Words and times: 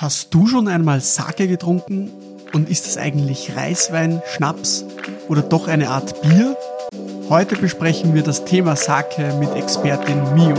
Hast 0.00 0.32
du 0.32 0.46
schon 0.46 0.68
einmal 0.68 1.00
Sake 1.00 1.48
getrunken? 1.48 2.08
Und 2.52 2.70
ist 2.70 2.86
es 2.86 2.96
eigentlich 2.96 3.56
Reiswein, 3.56 4.22
Schnaps 4.28 4.84
oder 5.26 5.42
doch 5.42 5.66
eine 5.66 5.90
Art 5.90 6.22
Bier? 6.22 6.56
Heute 7.28 7.56
besprechen 7.56 8.14
wir 8.14 8.22
das 8.22 8.44
Thema 8.44 8.76
Sake 8.76 9.34
mit 9.40 9.52
Expertin 9.56 10.22
Mio. 10.34 10.54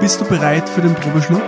Bist 0.00 0.22
du 0.22 0.24
bereit 0.24 0.66
für 0.70 0.80
den 0.80 0.94
Probeschluck? 0.94 1.42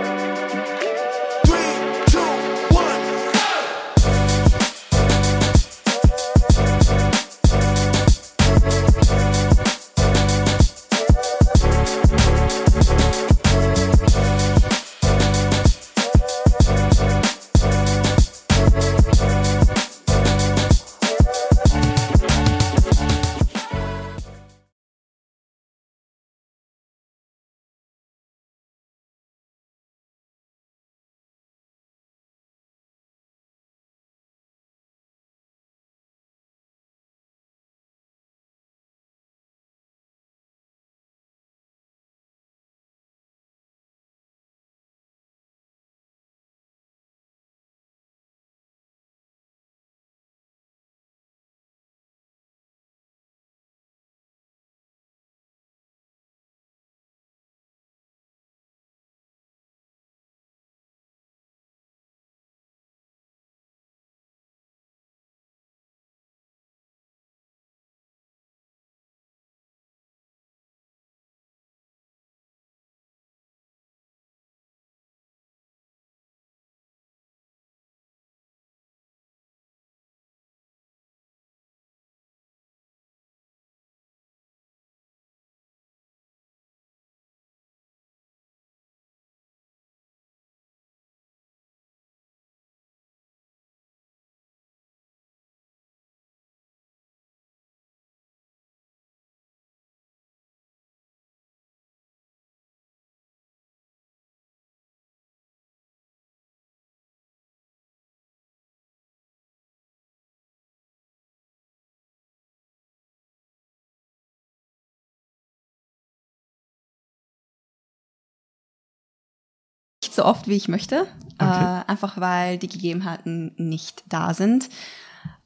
Nicht 120.13 120.15
so 120.15 120.25
oft, 120.25 120.47
wie 120.47 120.55
ich 120.55 120.67
möchte, 120.67 121.07
Okay. 121.39 121.81
äh, 121.81 121.89
einfach 121.89 122.19
weil 122.21 122.57
die 122.59 122.67
Gegebenheiten 122.67 123.53
nicht 123.57 124.03
da 124.07 124.33
sind. 124.35 124.69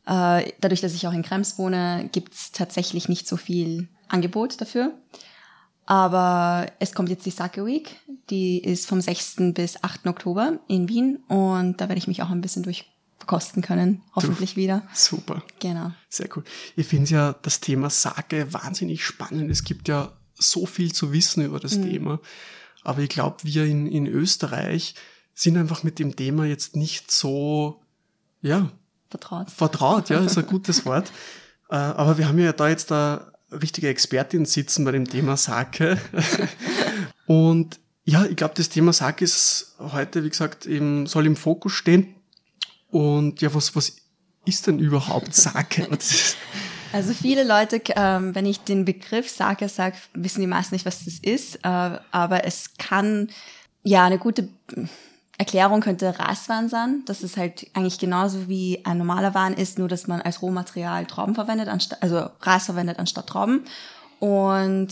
Äh, 0.06 0.52
dadurch, 0.60 0.82
dass 0.82 0.94
ich 0.94 1.08
auch 1.08 1.14
in 1.14 1.24
Krems 1.24 1.58
wohne, 1.58 2.10
gibt's 2.12 2.52
tatsächlich 2.52 3.08
nicht 3.08 3.28
so 3.28 3.38
viel 3.38 3.88
Angebot 4.10 4.60
dafür. 4.60 4.92
Aber 5.86 6.66
es 6.80 6.94
kommt 6.94 7.10
jetzt 7.10 7.26
die 7.26 7.32
Sake 7.32 7.66
Week, 7.66 7.96
die 8.30 8.62
ist 8.62 8.88
vom 8.88 9.00
6. 9.00 9.54
bis 9.54 9.82
8. 9.84 10.08
Oktober 10.08 10.60
in 10.68 10.90
Wien 10.90 11.20
und 11.30 11.80
da 11.80 11.88
werde 11.88 11.98
ich 12.00 12.08
mich 12.10 12.22
auch 12.22 12.30
ein 12.30 12.42
bisschen 12.42 12.64
durchverkosten 12.64 13.62
können, 13.64 14.02
hoffentlich 14.14 14.58
wieder. 14.58 14.84
Super, 14.94 15.42
Genau. 15.62 15.92
sehr 16.10 16.28
cool. 16.36 16.44
Ich 16.76 16.88
finde 16.88 17.10
ja 17.10 17.36
das 17.42 17.62
Thema 17.62 17.90
Sake 17.90 18.52
wahnsinnig 18.54 19.06
spannend. 19.06 19.50
Es 19.50 19.64
gibt 19.64 19.88
ja 19.88 20.12
so 20.36 20.66
viel 20.66 20.92
zu 20.92 21.14
wissen 21.14 21.46
über 21.46 21.60
das 21.62 21.80
Thema. 21.80 22.20
Aber 22.88 23.02
ich 23.02 23.10
glaube, 23.10 23.36
wir 23.44 23.66
in, 23.66 23.86
in 23.86 24.08
Österreich 24.08 24.96
sind 25.34 25.58
einfach 25.58 25.84
mit 25.84 26.00
dem 26.00 26.16
Thema 26.16 26.46
jetzt 26.46 26.78
nicht 26.78 27.12
so, 27.12 27.82
ja, 28.42 28.72
Vertraut. 29.10 29.52
vertraut, 29.52 30.10
ja, 30.10 30.24
ist 30.24 30.38
ein 30.38 30.46
gutes 30.48 30.86
Wort. 30.86 31.12
Äh, 31.70 31.76
Aber 31.76 32.18
wir 32.18 32.30
haben 32.30 32.40
ja 32.40 32.54
da 32.54 32.70
jetzt 32.70 32.90
eine 32.94 33.30
richtige 33.52 33.90
Expertin 33.90 34.46
sitzen 34.46 34.86
bei 34.86 34.94
dem 34.94 35.04
Thema 35.04 35.36
Sake. 35.36 35.98
Und 37.26 37.78
ja, 38.06 38.24
ich 38.24 38.38
glaube, 38.38 38.54
das 38.56 38.70
Thema 38.70 38.94
Sake 38.94 39.26
ist 39.26 39.76
heute, 39.80 40.24
wie 40.24 40.30
gesagt, 40.30 40.66
eben, 40.66 41.08
soll 41.08 41.26
im 41.26 41.36
Fokus 41.36 41.74
stehen. 41.74 42.16
Und 42.90 43.42
ja, 43.42 43.54
was, 43.54 43.76
was 43.76 43.98
ist 44.46 44.66
denn 44.68 44.80
überhaupt 44.80 45.36
Sake? 45.36 45.90
Also 46.98 47.14
viele 47.14 47.44
Leute, 47.44 47.80
ähm, 47.96 48.34
wenn 48.34 48.48
ich 48.48 48.62
den 48.62 48.84
Begriff 48.84 49.30
sage, 49.30 49.68
wissen 50.16 50.42
die 50.42 50.48
meisten 50.48 50.74
nicht, 50.74 50.88
was 50.88 51.06
das 51.06 51.20
ist. 51.20 51.58
Äh, 51.58 52.00
aber 52.10 52.44
es 52.44 52.72
kann, 52.80 53.30
ja, 53.84 54.04
eine 54.04 54.18
gute 54.18 54.50
Erklärung 55.38 55.82
könnte 55.82 56.18
Raswein 56.18 56.70
sein. 56.70 57.04
Das 57.06 57.22
ist 57.22 57.38
halt 57.38 57.68
eigentlich 57.76 58.00
genauso 58.00 58.50
wie 58.50 58.84
ein 58.84 58.98
normaler 58.98 59.36
Wein 59.36 59.54
ist, 59.54 59.78
nur 59.78 59.88
dass 59.88 60.08
man 60.08 60.24
als 60.24 60.42
Rohmaterial 60.42 61.06
Trauben 61.06 61.36
verwendet, 61.36 61.68
anstatt, 61.68 62.02
also 62.02 62.32
Ras 62.42 62.66
verwendet 62.66 62.98
anstatt 62.98 63.28
Trauben. 63.28 63.66
Und 64.18 64.88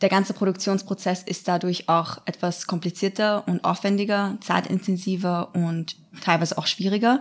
der 0.00 0.10
ganze 0.10 0.34
Produktionsprozess 0.34 1.24
ist 1.24 1.48
dadurch 1.48 1.88
auch 1.88 2.18
etwas 2.24 2.68
komplizierter 2.68 3.48
und 3.48 3.64
aufwendiger, 3.64 4.38
zeitintensiver 4.42 5.52
und 5.56 5.96
teilweise 6.22 6.56
auch 6.56 6.68
schwieriger. 6.68 7.18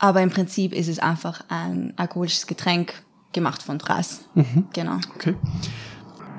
Aber 0.00 0.22
im 0.22 0.30
Prinzip 0.30 0.72
ist 0.72 0.88
es 0.88 0.98
einfach 0.98 1.42
ein 1.48 1.92
alkoholisches 1.96 2.46
Getränk 2.46 2.94
gemacht 3.32 3.62
von 3.62 3.78
Ras. 3.80 4.20
Genau. 4.72 4.96
Okay. 5.14 5.36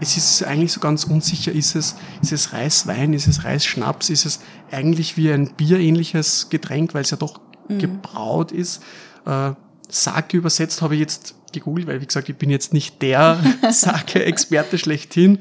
Es 0.02 0.18
ist 0.18 0.44
eigentlich 0.44 0.72
so 0.74 0.80
ganz 0.80 1.04
unsicher, 1.04 1.52
ist 1.52 1.76
es, 1.76 1.96
ist 2.24 2.32
es 2.32 2.54
Reiswein, 2.54 3.14
ist 3.14 3.28
es 3.28 3.44
Reisschnaps, 3.44 4.10
ist 4.10 4.26
es 4.26 4.40
eigentlich 4.72 5.16
wie 5.16 5.32
ein 5.32 5.54
bierähnliches 5.56 6.50
Getränk, 6.50 6.96
weil 6.96 7.04
es 7.04 7.12
ja 7.12 7.18
doch 7.18 7.40
gebraut 7.70 8.52
ist. 8.52 8.82
Äh, 9.26 9.52
Sake 9.88 10.36
übersetzt 10.38 10.82
habe 10.82 10.96
ich 10.96 11.00
jetzt 11.02 11.36
gegoogelt, 11.54 11.86
weil 11.88 12.02
wie 12.02 12.06
gesagt, 12.08 12.28
ich 12.30 12.36
bin 12.36 12.50
jetzt 12.50 12.74
nicht 12.74 13.02
der 13.02 13.40
Sake-Experte 13.72 14.78
schlechthin. 14.80 15.38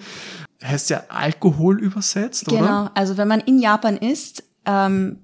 Heißt 0.62 0.90
ja 0.90 1.04
Alkohol 1.08 1.80
übersetzt, 1.80 2.44
Genau. 2.46 2.60
oder? 2.60 2.90
Also 2.94 3.16
wenn 3.16 3.28
man 3.28 3.40
in 3.40 3.60
Japan 3.60 3.96
ist, 3.96 4.44
ähm, 4.66 5.20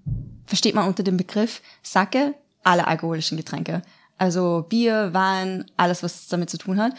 versteht 0.46 0.74
man 0.74 0.88
unter 0.88 1.02
dem 1.02 1.18
Begriff 1.18 1.60
Sake 1.82 2.34
alle 2.66 2.86
alkoholischen 2.86 3.36
Getränke. 3.36 3.82
Also 4.18 4.66
Bier, 4.68 5.10
Wein, 5.12 5.64
alles, 5.76 6.02
was 6.02 6.26
damit 6.28 6.50
zu 6.50 6.58
tun 6.58 6.80
hat. 6.80 6.92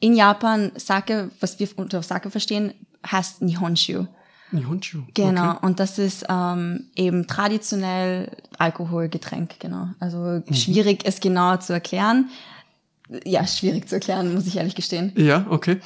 In 0.00 0.14
Japan, 0.16 0.72
Sake, 0.76 1.30
was 1.40 1.58
wir 1.58 1.68
unter 1.76 2.02
Sake 2.02 2.30
verstehen, 2.30 2.72
heißt 3.10 3.42
Nihonshu. 3.42 4.06
Nihonshu. 4.50 5.02
Genau, 5.14 5.52
Okay. 5.52 5.66
und 5.66 5.80
das 5.80 5.98
ist 5.98 6.26
ähm, 6.28 6.86
eben 6.96 7.26
traditionell 7.26 8.36
Alkoholgetränk, 8.58 9.60
genau. 9.60 9.88
Also 10.00 10.18
Mhm. 10.18 10.54
schwierig 10.54 11.02
es 11.04 11.20
genau 11.20 11.56
zu 11.58 11.72
erklären. 11.72 12.28
Ja, 13.24 13.46
schwierig 13.46 13.88
zu 13.88 13.96
erklären, 13.96 14.32
muss 14.34 14.46
ich 14.46 14.56
ehrlich 14.56 14.74
gestehen. 14.74 15.12
Ja, 15.16 15.46
okay. 15.50 15.78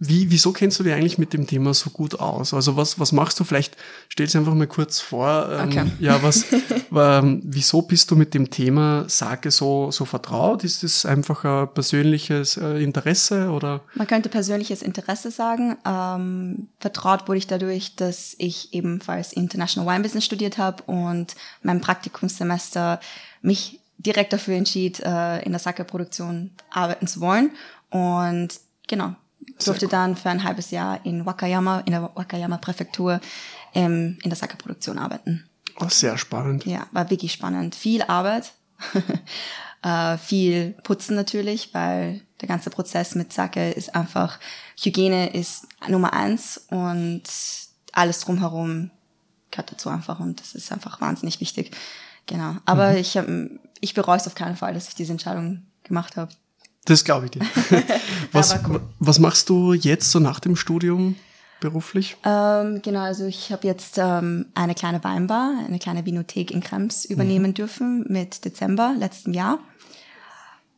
Wie, 0.00 0.30
wieso 0.30 0.52
kennst 0.52 0.78
du 0.78 0.84
dich 0.84 0.92
eigentlich 0.92 1.18
mit 1.18 1.32
dem 1.32 1.46
Thema 1.46 1.74
so 1.74 1.90
gut 1.90 2.20
aus? 2.20 2.54
Also 2.54 2.76
was, 2.76 3.00
was 3.00 3.10
machst 3.10 3.40
du? 3.40 3.44
Vielleicht 3.44 3.76
stell's 4.08 4.36
einfach 4.36 4.54
mal 4.54 4.66
kurz 4.66 5.00
vor. 5.00 5.48
Ähm, 5.52 5.68
Okay. 5.68 5.84
Ja, 6.00 6.22
was, 6.22 6.46
ähm, 6.94 7.40
wieso 7.44 7.82
bist 7.82 8.10
du 8.10 8.16
mit 8.16 8.32
dem 8.32 8.50
Thema 8.50 9.08
Sake 9.08 9.50
so, 9.50 9.90
so 9.90 10.04
vertraut? 10.04 10.62
Ist 10.62 10.84
es 10.84 11.04
einfach 11.04 11.44
ein 11.44 11.72
persönliches 11.74 12.56
äh, 12.56 12.82
Interesse 12.82 13.50
oder? 13.50 13.80
Man 13.94 14.06
könnte 14.06 14.28
persönliches 14.28 14.82
Interesse 14.82 15.30
sagen. 15.30 15.76
Ähm, 15.84 16.68
vertraut 16.78 17.26
wurde 17.26 17.38
ich 17.38 17.46
dadurch, 17.48 17.96
dass 17.96 18.36
ich 18.38 18.72
ebenfalls 18.74 19.32
International 19.32 19.92
Wine 19.92 20.02
Business 20.02 20.24
studiert 20.24 20.58
habe 20.58 20.84
und 20.84 21.34
mein 21.62 21.80
Praktikumssemester 21.80 23.00
mich 23.42 23.80
direkt 23.98 24.32
dafür 24.32 24.54
entschied, 24.54 25.00
äh, 25.00 25.42
in 25.42 25.50
der 25.52 25.58
Sake-Produktion 25.58 26.52
arbeiten 26.70 27.06
zu 27.08 27.20
wollen. 27.20 27.50
Und 27.90 28.50
genau, 28.86 29.14
durfte 29.64 29.86
cool. 29.86 29.90
dann 29.90 30.16
für 30.16 30.30
ein 30.30 30.44
halbes 30.44 30.70
Jahr 30.70 31.04
in 31.04 31.26
Wakayama, 31.26 31.80
in 31.80 31.92
der 31.92 32.10
Wakayama-Präfektur, 32.14 33.20
ähm, 33.74 34.18
in 34.22 34.30
der 34.30 34.36
Sake-Produktion 34.36 34.98
arbeiten. 34.98 35.48
Oh, 35.80 35.88
sehr 35.88 36.18
spannend. 36.18 36.66
Ja, 36.66 36.86
war 36.92 37.10
wirklich 37.10 37.32
spannend. 37.32 37.74
Viel 37.74 38.02
Arbeit, 38.02 38.52
äh, 39.82 40.18
viel 40.18 40.74
Putzen 40.82 41.14
natürlich, 41.14 41.72
weil 41.74 42.20
der 42.40 42.48
ganze 42.48 42.70
Prozess 42.70 43.14
mit 43.14 43.32
Sake 43.32 43.70
ist 43.70 43.94
einfach, 43.94 44.38
Hygiene 44.80 45.32
ist 45.32 45.66
Nummer 45.88 46.12
eins 46.12 46.66
und 46.70 47.22
alles 47.92 48.20
drumherum 48.20 48.90
gehört 49.50 49.72
dazu 49.72 49.88
einfach 49.88 50.20
und 50.20 50.40
das 50.40 50.54
ist 50.54 50.72
einfach 50.72 51.00
wahnsinnig 51.00 51.40
wichtig. 51.40 51.76
Genau. 52.26 52.56
Aber 52.64 52.92
mhm. 52.92 52.98
ich, 52.98 53.16
hab, 53.16 53.26
ich 53.80 53.94
bereue 53.94 54.18
es 54.18 54.26
auf 54.26 54.34
keinen 54.34 54.56
Fall, 54.56 54.74
dass 54.74 54.88
ich 54.88 54.94
diese 54.94 55.12
Entscheidung 55.12 55.66
gemacht 55.84 56.16
habe. 56.16 56.32
Das 56.88 57.04
glaube 57.04 57.26
ich 57.26 57.32
dir. 57.32 57.42
was, 58.32 58.58
cool. 58.66 58.80
was 58.98 59.18
machst 59.18 59.50
du 59.50 59.74
jetzt 59.74 60.10
so 60.10 60.20
nach 60.20 60.40
dem 60.40 60.56
Studium 60.56 61.16
beruflich? 61.60 62.16
Ähm, 62.24 62.80
genau, 62.82 63.00
also 63.00 63.26
ich 63.26 63.52
habe 63.52 63.66
jetzt 63.66 63.98
ähm, 63.98 64.46
eine 64.54 64.74
kleine 64.74 65.04
Weinbar, 65.04 65.52
eine 65.66 65.78
kleine 65.78 66.06
Vinothek 66.06 66.50
in 66.50 66.62
Krems 66.62 67.04
übernehmen 67.04 67.50
mhm. 67.50 67.54
dürfen 67.54 68.04
mit 68.08 68.44
Dezember 68.44 68.94
letzten 68.98 69.34
Jahr. 69.34 69.58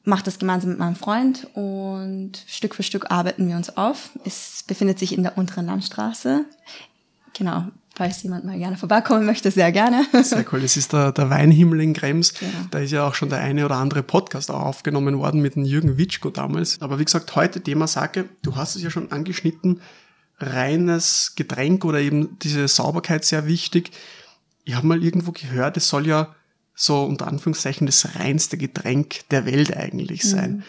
Mache 0.03 0.25
das 0.25 0.41
gemeinsam 0.41 0.71
mit 0.71 0.79
meinem 0.81 0.97
Freund 0.97 1.47
und 1.55 2.43
Stück 2.49 2.75
für 2.75 2.83
Stück 2.83 3.11
arbeiten 3.11 3.47
wir 3.47 3.55
uns 3.55 3.77
auf. 3.77 4.11
Es 4.25 4.65
befindet 4.67 4.99
sich 4.99 5.13
in 5.13 5.23
der 5.23 5.39
unteren 5.39 5.67
Landstraße. 5.67 6.45
Genau, 7.33 7.67
falls 7.95 8.23
jemand 8.23 8.45
mal 8.45 8.59
gerne 8.59 8.77
vorbeikommen 8.77 9.27
möchte, 9.27 9.51
sehr 9.51 9.73
gerne. 9.73 10.07
Sehr 10.23 10.45
cool. 10.53 10.61
Das 10.61 10.77
ist 10.77 10.93
der, 10.93 11.13
der 11.13 11.31
Weinhimmel 11.31 11.81
in 11.81 11.93
Krems. 11.93 12.35
Genau. 12.35 12.53
Da 12.71 12.79
ist 12.79 12.93
ja 12.93 13.07
auch 13.07 13.15
schon 13.15 13.29
der 13.29 13.41
eine 13.41 13.65
oder 13.65 13.77
andere 13.77 14.03
Podcast 14.03 14.51
auch 14.51 14.63
aufgenommen 14.63 15.19
worden 15.19 15.41
mit 15.41 15.55
dem 15.55 15.65
Jürgen 15.65 15.99
Witschko 15.99 16.31
damals. 16.31 16.81
Aber 16.81 16.99
wie 16.99 17.05
gesagt, 17.05 17.35
heute 17.37 17.61
Thema 17.61 17.87
Sake, 17.87 18.29
du 18.43 18.57
hast 18.57 18.77
es 18.77 18.83
ja 18.83 18.91
schon 18.91 19.13
angeschnitten, 19.13 19.81
reines 20.39 21.35
Getränk 21.37 21.85
oder 21.85 22.01
eben 22.01 22.39
diese 22.41 22.67
Sauberkeit 22.69 23.25
sehr 23.25 23.47
wichtig. 23.47 23.91
Ich 24.65 24.75
habe 24.75 24.87
mal 24.87 25.03
irgendwo 25.03 25.33
gehört, 25.33 25.77
es 25.77 25.89
soll 25.89 26.07
ja 26.07 26.35
so 26.75 27.05
unter 27.05 27.29
Anführungszeichen 27.29 27.87
das 27.87 28.17
reinste 28.17 28.57
Getränk 28.57 29.29
der 29.31 29.45
Welt 29.45 29.77
eigentlich 29.77 30.23
sein. 30.23 30.59
Mhm 30.59 30.63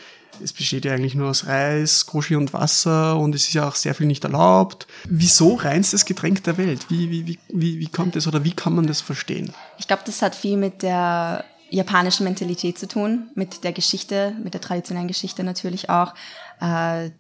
es 0.44 0.54
besteht 0.54 0.86
ja 0.86 0.94
eigentlich 0.94 1.16
nur 1.16 1.30
aus 1.30 1.48
Reis, 1.48 2.06
Koshi 2.06 2.36
und 2.36 2.54
Wasser 2.54 3.18
und 3.18 3.36
es 3.36 3.48
ist 3.48 3.54
ja 3.54 3.68
auch 3.68 3.76
sehr 3.76 3.96
viel 3.96 4.08
nicht 4.08 4.24
erlaubt. 4.24 4.88
Wieso 5.06 5.56
reinstes 5.56 6.06
Getränk 6.06 6.44
der 6.44 6.58
Welt? 6.58 6.88
Wie, 6.90 7.10
wie, 7.10 7.28
wie, 7.28 7.40
wie, 7.50 7.80
wie 7.80 7.88
kommt 7.88 8.16
es 8.16 8.28
oder 8.28 8.44
wie 8.44 8.54
kann 8.54 8.74
man 8.74 8.88
das 8.88 9.02
verstehen? 9.02 9.54
Ich 9.78 9.88
glaube, 9.88 10.04
das 10.06 10.22
hat 10.22 10.36
viel 10.36 10.58
mit 10.58 10.84
der 10.84 11.46
japanischen 11.70 12.26
Mentalität 12.26 12.78
zu 12.78 12.88
tun, 12.88 13.30
mit 13.36 13.64
der 13.64 13.72
Geschichte, 13.72 14.36
mit 14.44 14.54
der 14.54 14.62
traditionellen 14.62 15.08
Geschichte 15.08 15.44
natürlich 15.44 15.90
auch. 15.90 16.14
Äh, 16.60 17.12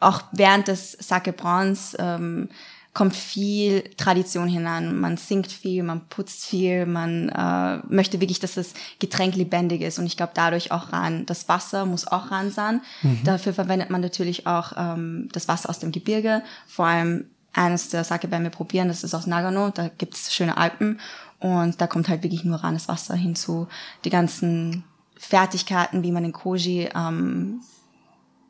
auch 0.00 0.22
während 0.32 0.68
des 0.68 0.92
Sake-Brauns 0.92 1.96
ähm, 1.98 2.48
kommt 2.96 3.14
viel 3.14 3.82
Tradition 3.98 4.48
hinein. 4.48 4.98
Man 4.98 5.18
singt 5.18 5.52
viel, 5.52 5.82
man 5.82 6.08
putzt 6.08 6.46
viel, 6.46 6.86
man 6.86 7.28
äh, 7.28 7.76
möchte 7.94 8.22
wirklich, 8.22 8.40
dass 8.40 8.54
das 8.54 8.72
Getränk 9.00 9.36
lebendig 9.36 9.82
ist. 9.82 9.98
Und 9.98 10.06
ich 10.06 10.16
glaube, 10.16 10.32
dadurch 10.34 10.72
auch 10.72 10.94
ran. 10.94 11.26
Das 11.26 11.46
Wasser 11.46 11.84
muss 11.84 12.06
auch 12.06 12.30
ran 12.30 12.50
sein. 12.50 12.80
Mhm. 13.02 13.20
Dafür 13.22 13.52
verwendet 13.52 13.90
man 13.90 14.00
natürlich 14.00 14.46
auch 14.46 14.72
ähm, 14.78 15.28
das 15.32 15.46
Wasser 15.46 15.68
aus 15.68 15.78
dem 15.78 15.92
Gebirge. 15.92 16.42
Vor 16.66 16.86
allem 16.86 17.26
eines 17.52 17.90
der 17.90 18.02
Sake 18.02 18.30
werden 18.30 18.44
wir 18.44 18.50
probieren, 18.50 18.88
das 18.88 19.04
ist 19.04 19.12
aus 19.12 19.26
Nagano. 19.26 19.68
Da 19.68 19.88
gibt's 19.88 20.32
schöne 20.32 20.56
Alpen. 20.56 20.98
Und 21.38 21.78
da 21.82 21.86
kommt 21.86 22.08
halt 22.08 22.22
wirklich 22.22 22.44
nur 22.44 22.64
reines 22.64 22.88
Wasser 22.88 23.14
hinzu. 23.14 23.68
Die 24.06 24.10
ganzen 24.10 24.84
Fertigkeiten, 25.18 26.02
wie 26.02 26.12
man 26.12 26.22
den 26.22 26.32
Koji 26.32 26.88
ähm, 26.94 27.60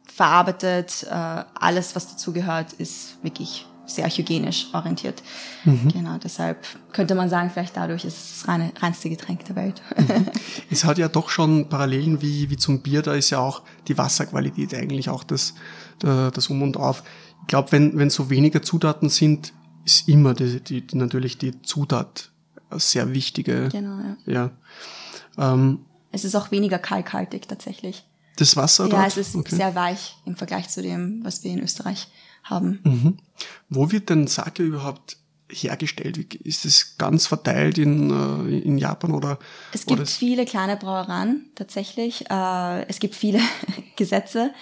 verarbeitet, 0.05 1.05
äh, 1.11 1.43
alles, 1.59 1.97
was 1.97 2.13
dazugehört, 2.13 2.75
ist 2.75 3.19
wirklich 3.25 3.67
sehr 3.87 4.09
hygienisch 4.09 4.69
orientiert. 4.73 5.23
Mhm. 5.65 5.89
Genau, 5.93 6.19
deshalb 6.23 6.67
könnte 6.93 7.15
man 7.15 7.29
sagen, 7.29 7.51
vielleicht 7.51 7.77
dadurch 7.77 8.05
ist 8.05 8.17
es 8.17 8.39
das 8.39 8.49
reine, 8.49 8.73
reinste 8.81 9.09
Getränk 9.09 9.45
der 9.45 9.57
Welt. 9.57 9.83
Mhm. 9.97 10.27
Es 10.71 10.85
hat 10.85 10.99
ja 10.99 11.09
doch 11.09 11.31
schon 11.31 11.69
Parallelen 11.69 12.21
wie, 12.23 12.51
wie 12.51 12.57
zum 12.57 12.83
Bier, 12.83 13.03
da 13.03 13.15
ist 13.15 13.31
ja 13.31 13.39
auch 13.39 13.63
die 13.89 13.97
Wasserqualität 13.97 14.75
eigentlich 14.75 15.09
auch 15.09 15.25
das, 15.25 15.55
das 15.99 16.49
Um 16.49 16.63
und 16.63 16.77
Auf. 16.77 17.03
Ich 17.43 17.47
glaube, 17.49 17.73
wenn, 17.73 17.97
wenn 17.97 18.11
so 18.11 18.29
weniger 18.29 18.63
Zutaten 18.63 19.09
sind, 19.09 19.53
ist 19.85 20.09
immer 20.09 20.35
die, 20.35 20.61
die, 20.61 20.87
die 20.87 20.97
natürlich 20.97 21.39
die 21.39 21.63
Zutat 21.63 22.31
sehr 22.73 23.15
wichtige. 23.15 23.69
Genau, 23.71 23.99
ja. 24.27 24.51
ja. 25.39 25.53
Ähm, 25.53 25.87
es 26.13 26.25
ist 26.25 26.35
auch 26.35 26.51
weniger 26.51 26.79
kalkhaltig 26.79 27.49
tatsächlich. 27.49 28.05
Das 28.37 28.57
Wasser? 28.57 28.85
Ja, 28.85 28.91
dort? 28.91 29.07
es 29.07 29.17
ist 29.17 29.37
okay. 29.37 29.55
sehr 29.55 29.75
weich 29.75 30.17
im 30.25 30.37
Vergleich 30.37 30.69
zu 30.69 30.83
dem, 30.83 31.25
was 31.25 31.43
wir 31.45 31.53
in 31.53 31.63
Österreich 31.63 32.09
haben. 32.51 32.81
Mhm. 32.85 33.17
Wo 33.69 33.91
wird 33.93 34.11
denn 34.11 34.27
Sake 34.27 34.63
überhaupt 34.63 35.19
hergestellt? 35.51 36.35
Ist 36.35 36.65
es 36.65 36.99
ganz 36.99 37.27
verteilt 37.27 37.79
in, 37.79 38.11
äh, 38.11 38.59
in 38.59 38.79
Japan 38.79 39.13
oder? 39.13 39.39
Es 39.73 39.87
gibt 39.87 40.01
oder 40.01 40.07
viele 40.07 40.45
kleine 40.45 40.77
Brauereien 40.77 41.51
tatsächlich. 41.55 42.29
Äh, 42.31 42.89
es 42.89 42.99
gibt 42.99 43.15
viele 43.15 43.41
Gesetze. 43.97 44.53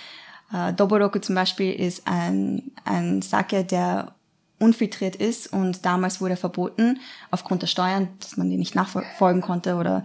Äh, 0.53 0.73
Doboroku 0.73 1.19
zum 1.19 1.35
Beispiel 1.35 1.73
ist 1.73 2.07
ein, 2.07 2.73
ein 2.85 3.23
Sake, 3.23 3.65
der 3.65 4.15
unfiltriert 4.59 5.17
ist 5.17 5.53
und 5.53 5.85
damals 5.85 6.21
wurde 6.21 6.37
verboten 6.37 7.01
aufgrund 7.31 7.63
der 7.63 7.67
Steuern, 7.67 8.09
dass 8.21 8.37
man 8.37 8.51
die 8.51 8.57
nicht 8.57 8.75
nachfolgen 8.75 9.43
konnte 9.43 9.75
oder 9.77 10.05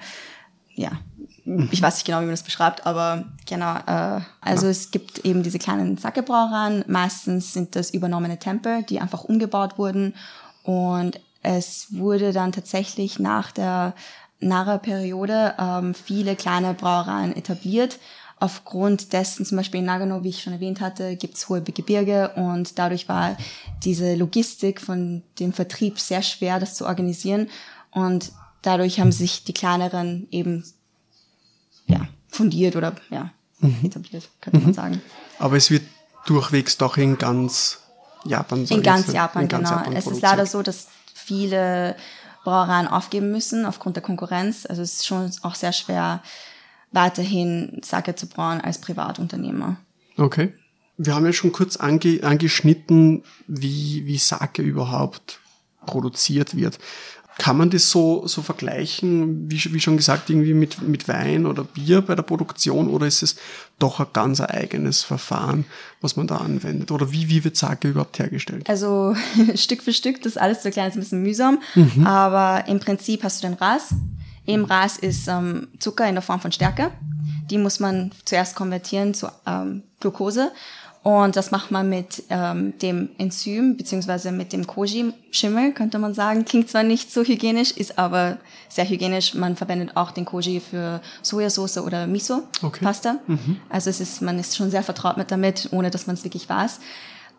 ja, 0.74 0.92
ich 1.72 1.82
weiß 1.82 1.96
nicht 1.96 2.06
genau, 2.06 2.20
wie 2.20 2.26
man 2.26 2.32
das 2.32 2.44
beschreibt, 2.44 2.86
aber 2.86 3.26
genau, 3.48 3.76
äh, 3.88 4.22
also 4.42 4.66
ja. 4.66 4.72
es 4.72 4.92
gibt 4.92 5.20
eben 5.20 5.42
diese 5.42 5.58
kleinen 5.58 5.98
Sakebrauereien. 5.98 6.84
Meistens 6.88 7.54
sind 7.54 7.76
das 7.76 7.92
übernommene 7.92 8.38
Tempel, 8.38 8.84
die 8.84 9.00
einfach 9.00 9.24
umgebaut 9.24 9.78
wurden. 9.78 10.14
Und 10.64 11.20
es 11.42 11.88
wurde 11.92 12.34
dann 12.34 12.52
tatsächlich 12.52 13.18
nach 13.18 13.52
der 13.52 13.94
Nara-Periode 14.40 15.56
ähm, 15.58 15.94
viele 15.94 16.36
kleine 16.36 16.74
Brauereien 16.74 17.36
etabliert. 17.36 17.98
Aufgrund 18.42 19.12
dessen, 19.12 19.46
zum 19.46 19.58
Beispiel 19.58 19.82
in 19.82 19.86
Nagano, 19.86 20.24
wie 20.24 20.30
ich 20.30 20.44
schon 20.44 20.54
erwähnt 20.54 20.80
hatte, 20.80 21.16
gibt's 21.18 21.50
hohe 21.50 21.62
Gebirge 21.62 22.32
und 22.36 22.80
dadurch 22.80 23.10
war 23.10 23.36
diese 23.84 24.16
Logistik 24.16 24.80
von 24.80 25.24
dem 25.40 25.52
Vertrieb 25.52 26.00
sehr 26.00 26.22
schwer, 26.22 26.60
das 26.60 26.76
zu 26.76 26.86
organisieren. 26.86 27.50
Und 27.92 28.32
dadurch 28.62 29.00
haben 29.00 29.12
sich 29.12 29.44
die 29.44 29.54
kleineren 29.54 30.28
eben 30.32 30.64
fundiert 32.40 32.78
oder 32.78 32.96
ja, 33.10 33.32
mhm. 33.60 33.80
etabliert, 33.84 34.30
könnte 34.40 34.60
mhm. 34.60 34.66
man 34.66 34.74
sagen. 34.74 35.02
Aber 35.40 35.58
es 35.58 35.70
wird 35.70 35.84
durchwegs 36.26 36.78
doch 36.78 36.96
in 36.96 37.18
ganz 37.18 37.80
Japan 38.24 38.66
In 38.66 38.82
ganz 38.82 39.12
Japan, 39.12 39.44
in 39.44 39.50
ganz 39.50 39.70
genau. 39.70 39.82
Japan 39.82 39.96
es 39.96 40.08
ist 40.08 40.22
leider 40.22 40.46
so, 40.46 40.62
dass 40.62 40.88
viele 41.14 41.98
Brauereien 42.46 42.88
aufgeben 42.88 43.32
müssen 43.32 43.66
aufgrund 43.66 43.98
der 43.98 44.04
Konkurrenz. 44.04 44.66
Also 44.66 44.82
es 44.82 44.94
ist 44.94 45.08
schon 45.08 45.30
auch 45.42 45.56
sehr 45.56 45.74
schwer, 45.74 46.24
weiterhin 46.92 47.82
Sake 47.84 48.16
zu 48.16 48.28
brauen 48.28 48.62
als 48.62 48.80
Privatunternehmer. 48.80 49.78
Okay. 50.18 50.54
Wir 50.98 51.16
haben 51.16 51.26
ja 51.26 51.34
schon 51.34 51.52
kurz 51.52 51.78
ange 51.78 52.20
angeschnitten, 52.24 53.24
wie, 53.48 54.06
wie 54.06 54.18
Sake 54.18 54.62
überhaupt 54.62 55.40
produziert 55.86 56.56
wird. 56.56 56.80
Kann 57.40 57.58
man 57.58 57.70
das 57.70 57.90
so, 57.90 58.28
so 58.28 58.42
vergleichen, 58.42 59.50
wie, 59.50 59.74
wie 59.74 59.80
schon 59.80 59.98
gesagt, 59.98 60.30
irgendwie 60.30 60.54
mit, 60.54 60.82
mit 60.82 61.08
Wein 61.08 61.46
oder 61.46 61.64
Bier 61.64 62.02
bei 62.02 62.14
der 62.14 62.22
Produktion 62.24 62.90
oder 62.90 63.08
ist 63.08 63.24
es 63.24 63.38
doch 63.80 64.00
ein 64.00 64.08
ganz 64.14 64.42
eigenes 64.42 65.04
Verfahren, 65.04 65.66
was 66.02 66.18
man 66.18 66.28
da 66.28 66.38
anwendet? 66.38 66.92
Oder 66.92 67.12
wie, 67.12 67.30
wie 67.30 67.44
wird 67.44 67.56
Sake 67.56 67.88
überhaupt 67.88 68.20
hergestellt? 68.20 68.70
Also 68.70 69.16
Stück 69.56 69.82
für 69.82 69.94
Stück, 69.94 70.22
das 70.22 70.38
alles 70.38 70.62
so 70.62 70.70
klein, 70.70 70.90
ist 70.90 70.98
ein 70.98 71.00
bisschen 71.00 71.24
mühsam, 71.24 71.60
mhm. 71.76 72.06
aber 72.06 72.68
im 72.68 72.80
Prinzip 72.80 73.24
hast 73.24 73.42
du 73.42 73.48
den 73.48 73.56
Ras. 73.56 73.96
Im 74.46 74.66
Ras 74.66 74.98
ist 74.98 75.28
ähm, 75.28 75.70
Zucker 75.80 76.08
in 76.08 76.16
der 76.16 76.22
Form 76.22 76.42
von 76.42 76.52
Stärke. 76.52 76.92
Die 77.50 77.58
muss 77.58 77.80
man 77.80 78.12
zuerst 78.26 78.56
konvertieren 78.56 79.14
zu 79.14 79.28
ähm, 79.48 79.84
Glucose 80.00 80.52
und 81.10 81.36
das 81.36 81.50
macht 81.50 81.72
man 81.72 81.90
mit 81.90 82.24
ähm, 82.30 82.78
dem 82.80 83.10
Enzym 83.18 83.78
beziehungsweise 83.78 84.32
mit 84.32 84.54
dem 84.54 84.68
Koji-Schimmel, 84.68 85.74
könnte 85.74 85.98
man 85.98 86.14
sagen. 86.14 86.46
Klingt 86.46 86.70
zwar 86.70 86.84
nicht 86.84 87.12
so 87.12 87.24
hygienisch, 87.24 87.72
ist 87.72 87.98
aber 87.98 88.38
sehr 88.68 88.88
hygienisch. 88.88 89.34
Man 89.34 89.56
verwendet 89.56 89.98
auch 89.98 90.12
den 90.12 90.26
Koji 90.26 90.60
für 90.60 91.02
Sojasauce 91.24 91.80
oder 91.80 92.06
Miso-Pasta. 92.06 93.18
Okay. 93.24 93.34
Mhm. 93.34 93.58
Also 93.70 93.90
es 93.90 94.00
ist, 94.00 94.22
man 94.22 94.38
ist 94.38 94.56
schon 94.56 94.70
sehr 94.70 94.84
vertraut 94.84 95.18
mit 95.18 95.32
damit, 95.32 95.70
ohne 95.72 95.90
dass 95.90 96.06
man 96.06 96.16
es 96.16 96.24
wirklich 96.24 96.48
weiß. 96.48 96.80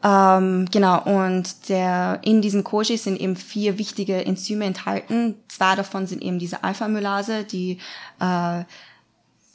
Ähm, 0.02 0.66
genau, 0.70 1.02
und 1.04 1.68
der, 1.68 2.20
in 2.22 2.42
diesem 2.42 2.64
Koji 2.64 2.96
sind 2.96 3.20
eben 3.20 3.36
vier 3.36 3.78
wichtige 3.78 4.24
Enzyme 4.24 4.64
enthalten. 4.64 5.36
Zwei 5.46 5.76
davon 5.76 6.06
sind 6.08 6.22
eben 6.22 6.38
diese 6.40 6.64
Alpha-Amylase, 6.64 7.44
die 7.44 7.78
äh, 8.18 8.64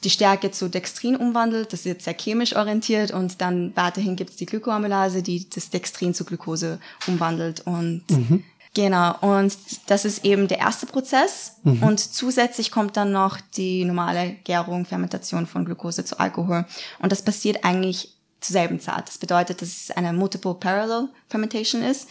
die 0.04 0.10
Stärke 0.10 0.50
zu 0.50 0.68
Dextrin 0.68 1.16
umwandelt. 1.16 1.72
Das 1.72 1.80
ist 1.80 1.86
jetzt 1.86 2.04
sehr 2.04 2.14
chemisch 2.14 2.54
orientiert 2.54 3.10
und 3.10 3.40
dann 3.40 3.74
weiterhin 3.76 4.16
gibt 4.16 4.30
es 4.30 4.36
die 4.36 4.46
Glykoamylase, 4.46 5.22
die 5.22 5.48
das 5.48 5.70
Dextrin 5.70 6.14
zu 6.14 6.24
Glucose 6.24 6.78
umwandelt 7.06 7.62
und 7.66 8.02
mhm. 8.10 8.44
Genau, 8.76 9.16
und 9.22 9.56
das 9.86 10.04
ist 10.04 10.22
eben 10.26 10.48
der 10.48 10.58
erste 10.58 10.84
Prozess. 10.84 11.54
Mhm. 11.62 11.82
Und 11.82 11.98
zusätzlich 11.98 12.70
kommt 12.70 12.98
dann 12.98 13.10
noch 13.10 13.40
die 13.56 13.86
normale 13.86 14.32
Gärung, 14.44 14.84
Fermentation 14.84 15.46
von 15.46 15.64
Glucose 15.64 16.04
zu 16.04 16.20
Alkohol. 16.20 16.66
Und 16.98 17.10
das 17.10 17.22
passiert 17.22 17.64
eigentlich 17.64 18.12
zur 18.42 18.52
selben 18.52 18.78
Zeit. 18.78 19.08
Das 19.08 19.16
bedeutet, 19.16 19.62
dass 19.62 19.68
es 19.68 19.90
eine 19.92 20.12
Multiple 20.12 20.52
Parallel 20.52 21.08
Fermentation 21.30 21.82
ist. 21.82 22.06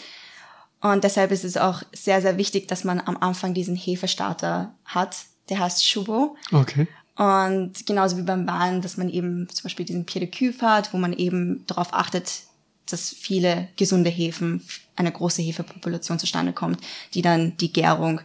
Und 0.81 1.03
deshalb 1.03 1.31
ist 1.31 1.43
es 1.43 1.55
auch 1.55 1.83
sehr, 1.93 2.19
sehr 2.23 2.37
wichtig, 2.37 2.67
dass 2.67 2.83
man 2.83 2.99
am 2.99 3.17
Anfang 3.17 3.53
diesen 3.53 3.75
Hefestarter 3.75 4.73
hat. 4.85 5.17
Der 5.49 5.59
heißt 5.59 5.85
Shubo. 5.85 6.35
Okay. 6.51 6.87
Und 7.15 7.85
genauso 7.85 8.17
wie 8.17 8.23
beim 8.23 8.47
Wein, 8.47 8.81
dass 8.81 8.97
man 8.97 9.09
eben 9.09 9.47
zum 9.49 9.63
Beispiel 9.63 9.85
diesen 9.85 10.05
Pied 10.05 10.21
de 10.21 10.29
Cuve 10.29 10.61
hat, 10.65 10.93
wo 10.93 10.97
man 10.97 11.13
eben 11.13 11.65
darauf 11.65 11.93
achtet, 11.93 12.41
dass 12.89 13.09
viele 13.09 13.69
gesunde 13.77 14.09
Hefen, 14.09 14.61
eine 14.95 15.11
große 15.11 15.41
Hefepopulation 15.41 16.19
zustande 16.19 16.53
kommt, 16.53 16.79
die 17.13 17.21
dann 17.21 17.57
die 17.57 17.71
Gärung 17.71 18.21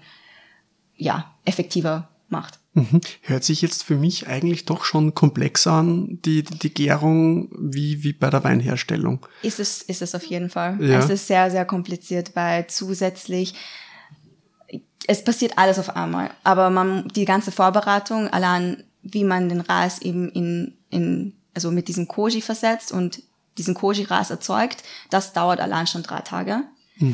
ja 0.97 1.33
effektiver 1.45 2.09
macht. 2.29 2.59
Mhm. 2.75 3.01
Hört 3.23 3.43
sich 3.43 3.63
jetzt 3.63 3.83
für 3.83 3.97
mich 3.97 4.29
eigentlich 4.29 4.65
doch 4.65 4.85
schon 4.85 5.15
komplexer 5.15 5.73
an, 5.73 6.21
die, 6.25 6.43
die, 6.43 6.59
die 6.59 6.75
Gärung, 6.75 7.49
wie, 7.59 8.05
wie 8.05 8.13
bei 8.13 8.31
der 8.31 8.45
Weinherstellung. 8.45 9.27
Ist 9.43 9.59
es, 9.59 9.83
ist 9.83 10.03
es 10.03 10.15
auf 10.15 10.25
jeden 10.25 10.51
Fall. 10.51 10.79
Ja. 10.81 10.99
Es 10.99 11.11
ist 11.11 11.27
sehr, 11.27 11.51
sehr 11.51 11.65
kompliziert, 11.65 12.37
weil 12.37 12.69
zusätzlich 12.69 13.55
es 15.07 15.25
passiert 15.25 15.57
alles 15.57 15.79
auf 15.79 15.97
einmal. 15.97 16.31
Aber 16.45 16.71
man, 16.71 17.09
die 17.09 17.25
ganze 17.25 17.53
Vorbereitung, 17.53 18.29
allein 18.29 18.85
wie 19.03 19.25
man 19.25 19.49
den 19.49 19.61
Reis 19.61 20.01
eben 20.03 20.31
in, 20.31 20.77
in, 20.91 21.35
also 21.55 21.71
mit 21.71 21.89
diesem 21.89 22.07
Koji 22.07 22.43
versetzt 22.43 22.93
und 22.93 23.23
diesen 23.59 23.75
Koji-Reis 23.75 24.31
erzeugt, 24.31 24.83
das 25.11 25.33
dauert 25.33 25.61
allein 25.61 25.87
schon 25.87 26.03
drei 26.03 26.21
Tage. 26.21 26.63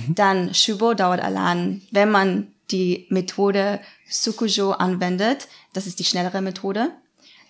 Dann 0.09 0.53
Shubo 0.53 0.95
dauert 0.95 1.21
allein, 1.21 1.83
wenn 1.93 2.11
man 2.11 2.49
die 2.71 3.07
Methode 3.09 3.81
Sukujo 4.09 4.73
anwendet, 4.73 5.47
das 5.73 5.87
ist 5.87 6.01
die 6.01 6.05
schnellere 6.05 6.43
Methode, 6.43 6.91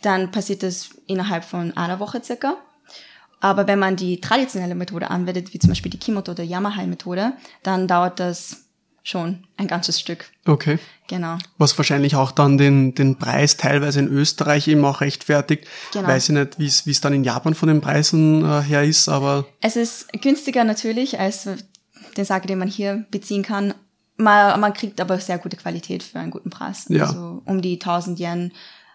dann 0.03 0.31
passiert 0.31 0.63
das 0.63 0.91
innerhalb 1.07 1.45
von 1.45 1.75
einer 1.77 1.99
Woche 1.99 2.23
circa. 2.23 2.57
Aber 3.41 3.67
wenn 3.67 3.79
man 3.79 3.97
die 3.97 4.21
traditionelle 4.21 4.75
Methode 4.75 5.11
anwendet, 5.11 5.55
wie 5.55 5.59
zum 5.59 5.71
Beispiel 5.71 5.91
die 5.91 5.99
Kimoto 5.99 6.33
oder 6.33 6.45
Yamahai-Methode, 6.45 7.33
dann 7.63 7.89
dauert 7.89 8.21
das 8.21 8.66
schon 9.07 9.45
ein 9.57 9.69
ganzes 9.69 10.01
Stück. 10.01 10.25
Okay. 10.47 10.81
Genau. 11.07 11.39
Was 11.59 11.79
wahrscheinlich 11.79 12.17
auch 12.17 12.33
dann 12.33 12.59
den, 12.59 12.93
den 12.97 13.17
Preis 13.17 13.57
teilweise 13.57 14.01
in 14.01 14.09
Österreich 14.09 14.67
eben 14.67 14.85
auch 14.85 15.01
rechtfertigt. 15.01 15.65
Genau. 15.93 16.09
Weiß 16.09 16.29
ich 16.29 16.35
nicht, 16.35 16.59
wie 16.59 16.67
es 16.67 16.87
wie 16.87 16.91
es 16.91 17.01
dann 17.01 17.13
in 17.13 17.23
Japan 17.23 17.55
von 17.55 17.69
den 17.69 17.81
Preisen 17.81 18.45
äh, 18.45 18.63
her 18.63 18.83
ist, 18.83 19.09
aber 19.09 19.47
Es 19.61 19.77
ist 19.77 20.13
günstiger 20.21 20.65
natürlich 20.65 21.21
als 21.21 21.49
den 22.17 22.25
Sake, 22.25 22.49
den 22.49 22.59
man 22.59 22.67
hier 22.69 23.07
beziehen 23.13 23.45
kann. 23.45 23.75
Man, 24.17 24.59
man 24.59 24.73
kriegt 24.73 25.01
aber 25.01 25.21
sehr 25.21 25.39
gute 25.39 25.57
Qualität 25.57 26.03
für 26.03 26.19
einen 26.19 26.33
guten 26.33 26.51
Preis. 26.51 26.87
Ja. 26.89 27.07
Also 27.07 27.43
um 27.45 27.63
die 27.63 27.75
1000 27.75 28.19
Yen, 28.19 28.53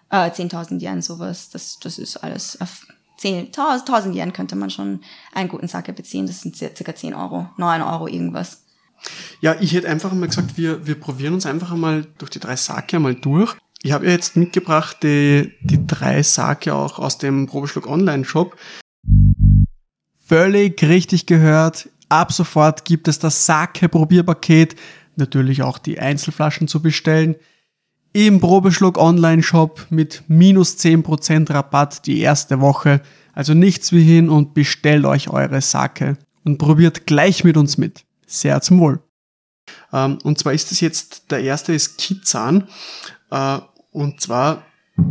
äh, 0.09 0.29
10.000 0.29 0.81
Yen 0.81 1.01
sowas. 1.01 1.49
Das, 1.51 1.79
das 1.79 1.97
ist 1.97 2.17
alles 2.17 2.59
auf 2.59 2.85
10, 3.19 3.51
1000 3.55 4.13
Yen 4.15 4.33
könnte 4.33 4.57
man 4.57 4.69
schon 4.71 4.99
einen 5.33 5.47
guten 5.47 5.69
Sake 5.69 5.93
beziehen. 5.93 6.27
Das 6.27 6.41
sind 6.41 6.55
cir- 6.57 6.75
circa 6.75 6.95
10 6.95 7.13
Euro, 7.13 7.47
9 7.55 7.81
Euro 7.83 8.07
irgendwas. 8.07 8.60
Ja, 9.41 9.55
ich 9.59 9.73
hätte 9.73 9.89
einfach 9.89 10.13
mal 10.13 10.27
gesagt, 10.27 10.57
wir, 10.57 10.85
wir 10.85 10.99
probieren 10.99 11.33
uns 11.33 11.45
einfach 11.45 11.71
einmal 11.71 12.05
durch 12.17 12.31
die 12.31 12.39
drei 12.39 12.55
Sake 12.55 12.97
einmal 12.97 13.15
durch. 13.15 13.55
Ich 13.83 13.91
habe 13.91 14.05
ja 14.05 14.11
jetzt 14.11 14.35
mitgebracht 14.35 14.97
die, 15.01 15.53
die 15.61 15.87
drei 15.87 16.21
Sake 16.21 16.73
auch 16.73 16.99
aus 16.99 17.17
dem 17.17 17.47
Probeschluck 17.47 17.87
Online-Shop. 17.87 18.55
Völlig 20.23 20.83
richtig 20.83 21.25
gehört. 21.25 21.89
Ab 22.07 22.31
sofort 22.31 22.85
gibt 22.85 23.07
es 23.07 23.17
das 23.17 23.45
Sake-Probierpaket. 23.45 24.75
Natürlich 25.15 25.63
auch 25.63 25.77
die 25.77 25.99
Einzelflaschen 25.99 26.67
zu 26.67 26.81
bestellen. 26.81 27.35
Im 28.13 28.39
Probeschluck 28.39 28.97
Online-Shop 28.97 29.87
mit 29.89 30.23
minus 30.27 30.77
10% 30.77 31.49
Rabatt 31.49 32.05
die 32.05 32.19
erste 32.19 32.59
Woche. 32.59 33.01
Also 33.33 33.53
nichts 33.53 33.91
wie 33.91 34.03
hin 34.03 34.29
und 34.29 34.53
bestellt 34.53 35.05
euch 35.05 35.29
eure 35.29 35.61
Sake 35.61 36.17
und 36.43 36.57
probiert 36.57 37.07
gleich 37.07 37.43
mit 37.43 37.57
uns 37.57 37.77
mit. 37.77 38.03
Sehr 38.31 38.61
zum 38.61 38.79
Wohl. 38.79 38.99
Ähm, 39.91 40.17
und 40.23 40.39
zwar 40.39 40.53
ist 40.53 40.71
es 40.71 40.79
jetzt, 40.79 41.31
der 41.31 41.41
erste 41.41 41.73
ist 41.73 41.97
Kizan. 41.97 42.69
Äh, 43.29 43.59
und 43.91 44.21
zwar, 44.21 44.63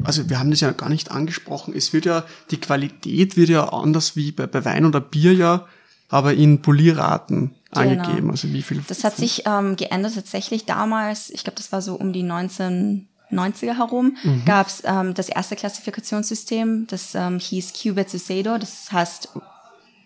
also 0.04 0.30
wir 0.30 0.38
haben 0.38 0.50
das 0.50 0.60
ja 0.60 0.70
gar 0.72 0.88
nicht 0.88 1.10
angesprochen, 1.10 1.74
es 1.76 1.92
wird 1.92 2.06
ja, 2.06 2.24
die 2.50 2.58
Qualität 2.58 3.36
wird 3.36 3.50
ja 3.50 3.68
anders 3.68 4.16
wie 4.16 4.32
bei, 4.32 4.46
bei 4.46 4.64
Wein 4.64 4.86
oder 4.86 5.00
Bier 5.00 5.34
ja, 5.34 5.66
aber 6.08 6.32
in 6.32 6.62
Polierraten 6.62 7.54
angegeben. 7.72 8.30
Also 8.30 8.48
wie 8.52 8.62
viel? 8.62 8.82
Das 8.88 9.04
hat 9.04 9.16
sich 9.16 9.42
ähm, 9.46 9.76
geändert 9.76 10.14
tatsächlich 10.14 10.64
damals, 10.64 11.28
ich 11.28 11.44
glaube, 11.44 11.56
das 11.56 11.72
war 11.72 11.82
so 11.82 11.96
um 11.96 12.14
die 12.14 12.24
1990er 12.24 13.76
herum, 13.76 14.16
gab's 14.46 14.82
ähm, 14.86 15.12
das 15.12 15.28
erste 15.28 15.56
Klassifikationssystem, 15.56 16.86
das 16.88 17.14
ähm, 17.14 17.38
hieß 17.38 17.74
Qubit 17.74 18.08
Sucedo, 18.08 18.56
das 18.56 18.90
heißt 18.90 19.28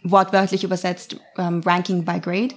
wortwörtlich 0.02 0.64
übersetzt 0.64 1.16
ähm, 1.38 1.62
Ranking 1.64 2.04
by 2.04 2.20
Grade. 2.20 2.54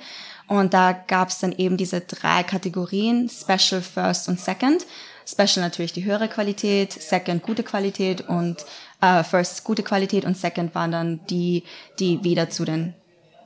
Und 0.48 0.74
da 0.74 0.94
gab's 0.94 1.40
dann 1.40 1.52
eben 1.52 1.78
diese 1.78 2.02
drei 2.02 2.44
Kategorien, 2.44 3.30
Special, 3.30 3.82
First 3.82 4.30
und 4.30 4.40
Second. 4.40 4.86
Special 5.26 5.62
natürlich 5.62 5.92
die 5.92 6.06
höhere 6.06 6.30
Qualität, 6.30 6.94
Second 6.94 7.44
gute 7.44 7.64
Qualität 7.64 8.22
und 8.30 8.66
äh, 9.02 9.24
First 9.24 9.66
gute 9.66 9.84
Qualität 9.84 10.24
und 10.24 10.38
Second 10.38 10.74
waren 10.74 10.92
dann 10.92 11.20
die, 11.30 11.64
die 12.00 12.24
weder 12.24 12.50
zu 12.50 12.64
den 12.64 12.94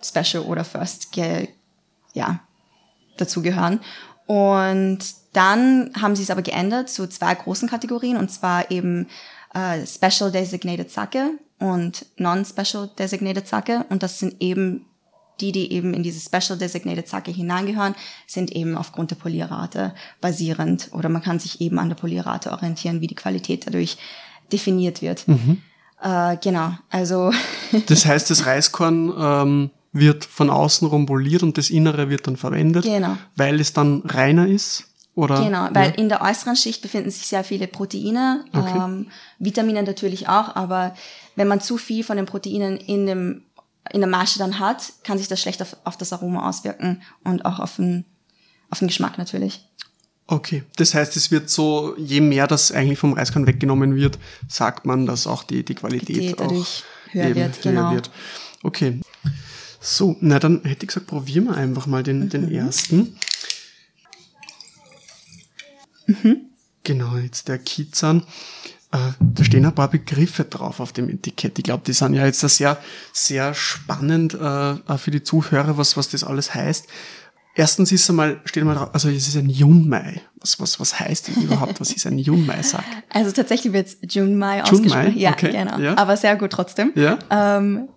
Special 0.04 0.44
oder 0.44 0.64
First 0.64 1.12
ge 1.12 1.50
ja, 2.14 2.42
dazugehören. 3.18 3.80
Und 4.28 5.00
dann 5.34 5.92
haben 6.00 6.16
sie 6.16 6.24
es 6.24 6.30
aber 6.30 6.42
geändert 6.42 6.90
zu 6.90 7.08
zwei 7.08 7.34
großen 7.34 7.68
Kategorien, 7.70 8.18
und 8.18 8.30
zwar 8.32 8.70
eben 8.70 9.08
äh, 9.54 9.86
Special 9.86 10.32
Designated 10.32 10.92
Sake 10.92 11.32
und 11.60 12.06
Non-Special 12.18 12.90
Designated 12.98 13.48
Sake. 13.48 13.86
Und 13.90 14.04
das 14.04 14.20
sind 14.20 14.36
eben 14.40 14.86
die, 15.42 15.52
die 15.52 15.72
eben 15.74 15.94
in 15.94 16.04
diese 16.04 16.20
Special 16.20 16.58
Designated 16.58 17.08
Sake 17.08 17.32
hineingehören, 17.32 17.96
sind 18.28 18.52
eben 18.52 18.78
aufgrund 18.78 19.12
der 19.12 19.16
Polierrate 19.18 19.94
basierend 20.22 20.90
oder 20.94 21.10
man 21.10 21.22
kann 21.22 21.40
sich 21.40 21.60
eben 21.62 21.80
an 21.80 21.90
der 21.90 21.96
Polierrate 21.96 22.52
orientieren, 22.52 23.02
wie 23.02 23.08
die 23.08 23.16
Qualität 23.16 23.68
dadurch 23.68 23.98
definiert 24.52 25.02
wird. 25.02 25.26
Äh, 26.02 26.38
genau, 26.38 26.74
also 26.90 27.32
Das 27.88 28.06
heißt, 28.06 28.30
das 28.30 28.46
Reiskorn 28.46 29.14
ähm, 29.18 29.70
wird 29.94 30.26
von 30.26 30.50
außen 30.50 30.88
rum 30.88 31.06
poliert 31.06 31.44
und 31.44 31.58
das 31.58 31.70
Innere 31.70 32.10
wird 32.10 32.28
dann 32.28 32.38
verwendet, 32.38 32.86
Genau. 32.86 33.18
weil 33.36 33.60
es 33.60 33.74
dann 33.74 34.02
reiner 34.06 34.48
ist? 34.48 34.86
Oder? 35.14 35.44
Genau, 35.44 35.68
weil 35.74 35.90
ja. 35.90 35.96
in 35.96 36.08
der 36.08 36.22
äußeren 36.22 36.56
Schicht 36.56 36.82
befinden 36.82 37.12
sich 37.12 37.28
sehr 37.28 37.44
viele 37.44 37.68
Proteine, 37.68 38.46
Okay. 38.54 38.78
ähm, 38.78 39.08
Vitamine 39.40 39.84
natürlich 39.84 40.30
auch, 40.30 40.56
aber 40.56 40.96
wenn 41.36 41.50
man 41.50 41.60
zu 41.60 41.78
viel 41.78 42.04
von 42.04 42.16
den 42.16 42.26
Proteinen 42.26 42.78
in 42.78 43.06
dem 43.06 43.44
in 43.90 44.02
der 44.02 44.10
Masche 44.10 44.40
dann 44.40 44.60
hat, 44.60 44.94
kann 45.04 45.18
sich 45.18 45.28
das 45.28 45.42
schlecht 45.42 45.62
auf, 45.62 45.76
auf 45.84 45.98
das 45.98 46.14
Aroma 46.14 46.48
auswirken 46.48 47.02
und 47.24 47.46
auch 47.46 47.60
auf 47.60 47.78
den, 47.78 48.06
auf 48.70 48.80
den 48.80 48.88
Geschmack 48.88 49.18
natürlich. 49.18 49.68
Okay, 50.28 50.64
das 50.78 50.94
heißt, 50.94 51.18
es 51.18 51.32
wird 51.32 51.50
so, 51.50 51.96
je 51.98 52.22
mehr 52.22 52.48
das 52.48 52.72
eigentlich 52.72 53.00
vom 53.00 53.14
Reiskorn 53.14 53.48
weggenommen 53.48 53.96
wird, 53.96 54.18
sagt 54.48 54.86
man, 54.86 55.06
dass 55.06 55.28
auch 55.28 55.44
die, 55.44 55.66
die 55.66 55.76
Qualität 55.76 56.16
Die 56.16 56.34
dadurch 56.34 56.84
auch 57.10 57.14
höher 57.14 57.36
wird, 57.36 57.62
genau. 57.62 57.98
Okay. 58.64 59.02
So, 59.82 60.16
na 60.22 60.40
dann 60.40 60.62
hätte 60.64 60.84
ich 60.86 60.90
gesagt, 60.90 61.08
probieren 61.08 61.46
wir 61.46 61.56
einfach 61.56 61.88
mal 61.88 62.04
den, 62.04 62.30
den 62.30 62.46
Mhm. 62.46 62.56
ersten. 62.56 63.18
Genau, 66.84 67.18
jetzt 67.18 67.48
der 67.48 67.58
Kizan. 67.58 68.24
Äh, 68.92 68.98
da 69.20 69.44
stehen 69.44 69.66
ein 69.66 69.74
paar 69.74 69.90
Begriffe 69.90 70.44
drauf 70.44 70.80
auf 70.80 70.92
dem 70.92 71.10
Etikett. 71.10 71.58
Ich 71.58 71.64
glaube, 71.64 71.84
die 71.86 71.94
sind 71.94 72.14
ja 72.14 72.26
jetzt 72.26 72.42
sehr, 72.42 72.78
sehr 73.14 73.54
spannend 73.54 74.34
äh, 74.34 74.98
für 74.98 75.12
die 75.12 75.24
Zuhörer, 75.24 75.78
was, 75.78 75.96
was 75.96 76.10
das 76.10 76.24
alles 76.24 76.54
heißt. 76.54 76.88
Erstens 77.54 77.92
ist 77.92 78.10
einmal, 78.10 78.40
steht 78.46 78.64
mal 78.64 78.76
drauf, 78.76 78.90
also 78.94 79.10
es 79.10 79.28
ist 79.28 79.36
ein 79.36 79.50
Yunmai. 79.50 80.22
Was, 80.40 80.60
was, 80.60 80.80
was 80.80 81.00
heißt 81.00 81.28
denn 81.28 81.44
überhaupt, 81.44 81.80
was 81.82 81.92
ist 81.92 82.06
ein 82.08 82.18
Yunmai-Sack? 82.18 82.86
Also 83.10 83.32
tatsächlich 83.32 83.74
wird 83.74 83.88
es 83.88 83.98
Junmai 84.02 84.58
Junmai, 84.58 84.64
ausgesprochen. 84.64 85.18
Ja, 85.18 85.32
okay, 85.32 85.52
genau. 85.52 85.78
ja. 85.78 85.98
Aber 85.98 86.16
sehr 86.16 86.36
gut 86.38 86.52
trotzdem. 86.52 86.92
Ja? 86.96 87.20
Ähm, 87.30 87.90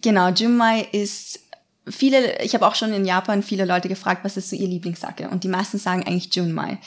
genau, 0.00 0.30
Junmai 0.30 0.88
ist 0.92 1.40
viele, 1.86 2.42
ich 2.42 2.54
habe 2.54 2.66
auch 2.66 2.74
schon 2.74 2.92
in 2.92 3.04
Japan 3.04 3.42
viele 3.42 3.66
Leute 3.66 3.88
gefragt, 3.88 4.24
was 4.24 4.36
ist 4.36 4.50
so 4.50 4.56
ihr 4.56 4.68
Lieblingssake? 4.68 5.28
Und 5.28 5.44
die 5.44 5.48
meisten 5.48 5.78
sagen 5.78 6.02
eigentlich 6.06 6.34
Junmai. 6.34 6.78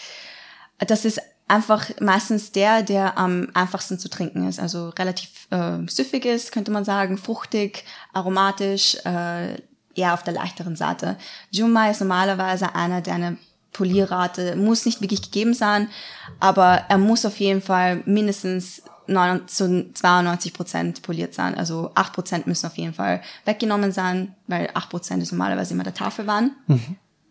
Das 0.80 1.06
ist 1.06 1.22
einfach 1.48 1.90
meistens 2.02 2.52
der, 2.52 2.84
der 2.84 3.18
am 3.18 3.50
einfachsten 3.54 3.98
zu 4.00 4.10
trinken 4.10 4.48
ist. 4.48 4.60
Also 4.60 4.90
relativ 4.90 5.48
äh, 5.50 5.80
süffig 5.88 6.26
ist, 6.26 6.52
könnte 6.52 6.72
man 6.72 6.84
sagen, 6.84 7.18
fruchtig, 7.18 7.86
aromatisch, 8.14 8.98
äh, 9.06 9.56
eher 9.96 10.14
auf 10.14 10.24
der 10.24 10.34
leichteren 10.34 10.76
Seite. 10.76 11.18
Junmai 11.50 11.92
ist 11.92 12.02
normalerweise 12.02 12.76
einer, 12.76 13.02
der 13.02 13.16
eine 13.16 13.38
Polierrate 13.74 14.56
muss 14.56 14.86
nicht 14.86 15.02
wirklich 15.02 15.22
gegeben 15.22 15.54
sein, 15.54 15.90
aber 16.40 16.86
er 16.90 16.98
muss 16.98 17.26
auf 17.26 17.38
jeden 17.38 17.62
Fall 17.62 18.02
mindestens 18.06 18.82
9 19.08 19.48
zu 19.48 19.94
92 19.94 20.54
Prozent 20.54 21.02
poliert 21.02 21.34
sein. 21.34 21.56
Also 21.56 21.92
8 21.96 22.14
Prozent 22.14 22.48
müssen 22.48 22.66
auf 22.66 22.78
jeden 22.78 22.94
Fall 22.94 23.22
weggenommen 23.46 23.92
sein, 23.92 24.36
weil 24.48 24.70
8 24.74 24.90
Prozent 24.90 25.24
ist 25.24 25.32
normalerweise 25.32 25.74
immer 25.74 25.84
der 25.84 25.94
Tafelwein, 25.94 26.52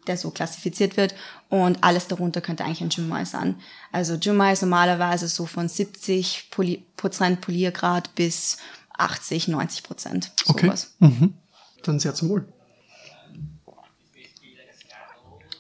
der 0.09 0.17
so 0.17 0.31
klassifiziert 0.31 0.97
wird. 0.97 1.15
Und 1.49 1.83
alles 1.83 2.09
darunter 2.09 2.41
könnte 2.41 2.65
eigentlich 2.65 2.81
ein 2.81 2.91
Junmai 2.91 3.25
sein. 3.25 3.57
Also 3.93 4.15
Junmai 4.15 4.53
ist 4.53 4.63
normalerweise 4.63 5.29
so 5.29 5.47
von 5.47 5.69
70 5.69 6.49
Poli 6.51 6.85
Prozent 6.97 7.41
Poliergrad 7.41 8.15
bis 8.15 8.59
80, 8.97 9.49
90 9.49 9.83
Prozent. 9.83 10.33
Okay. 10.47 10.67
Sowas. 10.67 10.95
Mhm. 10.99 11.35
Dann 11.83 12.01
sehr 12.01 12.15
zum 12.15 12.31
Wohl. 12.31 12.49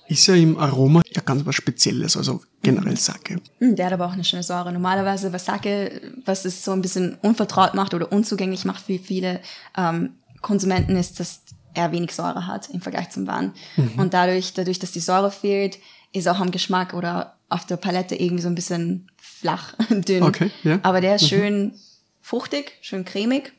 Ist 0.08 0.26
ja 0.28 0.34
im 0.34 0.56
Aroma 0.56 1.02
ja 1.08 1.20
ganz 1.20 1.44
was 1.44 1.56
Spezielles, 1.56 2.16
also 2.16 2.40
generell 2.62 2.96
Sake. 2.96 3.40
Mm, 3.58 3.74
Der 3.74 3.86
hat 3.86 3.92
aber 3.92 4.06
auch 4.06 4.12
eine 4.12 4.22
schöne 4.22 4.44
Säure. 4.44 4.72
Normalerweise, 4.72 5.32
was 5.32 5.46
Sake, 5.46 6.00
was 6.24 6.44
es 6.44 6.64
so 6.64 6.70
ein 6.72 6.80
bisschen 6.80 7.16
unvertraut 7.22 7.74
macht 7.74 7.92
oder 7.92 8.12
unzugänglich 8.12 8.64
macht 8.64 8.84
für 8.84 9.00
viele 9.00 9.40
ähm, 9.76 10.14
Konsumenten, 10.42 10.96
ist, 10.96 11.18
dass 11.18 11.40
er 11.76 11.92
wenig 11.92 12.12
Säure 12.12 12.46
hat 12.46 12.70
im 12.70 12.80
Vergleich 12.80 13.10
zum 13.10 13.26
Wein. 13.26 13.52
Und 13.96 14.14
dadurch, 14.14 14.54
dadurch, 14.54 14.78
dass 14.78 14.92
die 14.92 15.00
Säure 15.00 15.30
fehlt, 15.30 15.78
ist 16.12 16.26
auch 16.28 16.40
am 16.40 16.50
Geschmack 16.50 16.94
oder 16.94 17.36
auf 17.48 17.66
der 17.66 17.76
Palette 17.76 18.16
irgendwie 18.16 18.42
so 18.42 18.48
ein 18.48 18.54
bisschen 18.54 19.10
flach, 19.16 19.74
dünn. 19.90 20.22
Okay, 20.22 20.50
ja. 20.62 20.80
Aber 20.82 21.00
der 21.00 21.16
ist 21.16 21.28
schön 21.28 21.74
fruchtig, 22.22 22.72
schön 22.80 23.04
cremig, 23.04 23.52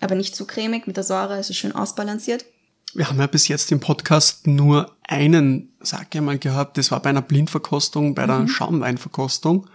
aber 0.00 0.14
nicht 0.14 0.34
zu 0.34 0.46
cremig 0.46 0.86
mit 0.86 0.96
der 0.96 1.04
Säure, 1.04 1.38
es 1.38 1.48
ist 1.48 1.56
schön 1.56 1.72
ausbalanciert. 1.72 2.44
Wir 2.92 3.08
haben 3.08 3.18
ja 3.18 3.26
bis 3.26 3.48
jetzt 3.48 3.72
im 3.72 3.80
Podcast 3.80 4.46
nur 4.46 4.94
einen 5.02 5.72
Sake 5.80 6.20
mal 6.20 6.38
gehabt. 6.38 6.78
Das 6.78 6.90
war 6.90 7.00
bei 7.00 7.10
einer 7.10 7.22
Blindverkostung, 7.22 8.14
bei 8.14 8.26
der 8.26 8.46
Schaumweinverkostung. 8.46 9.68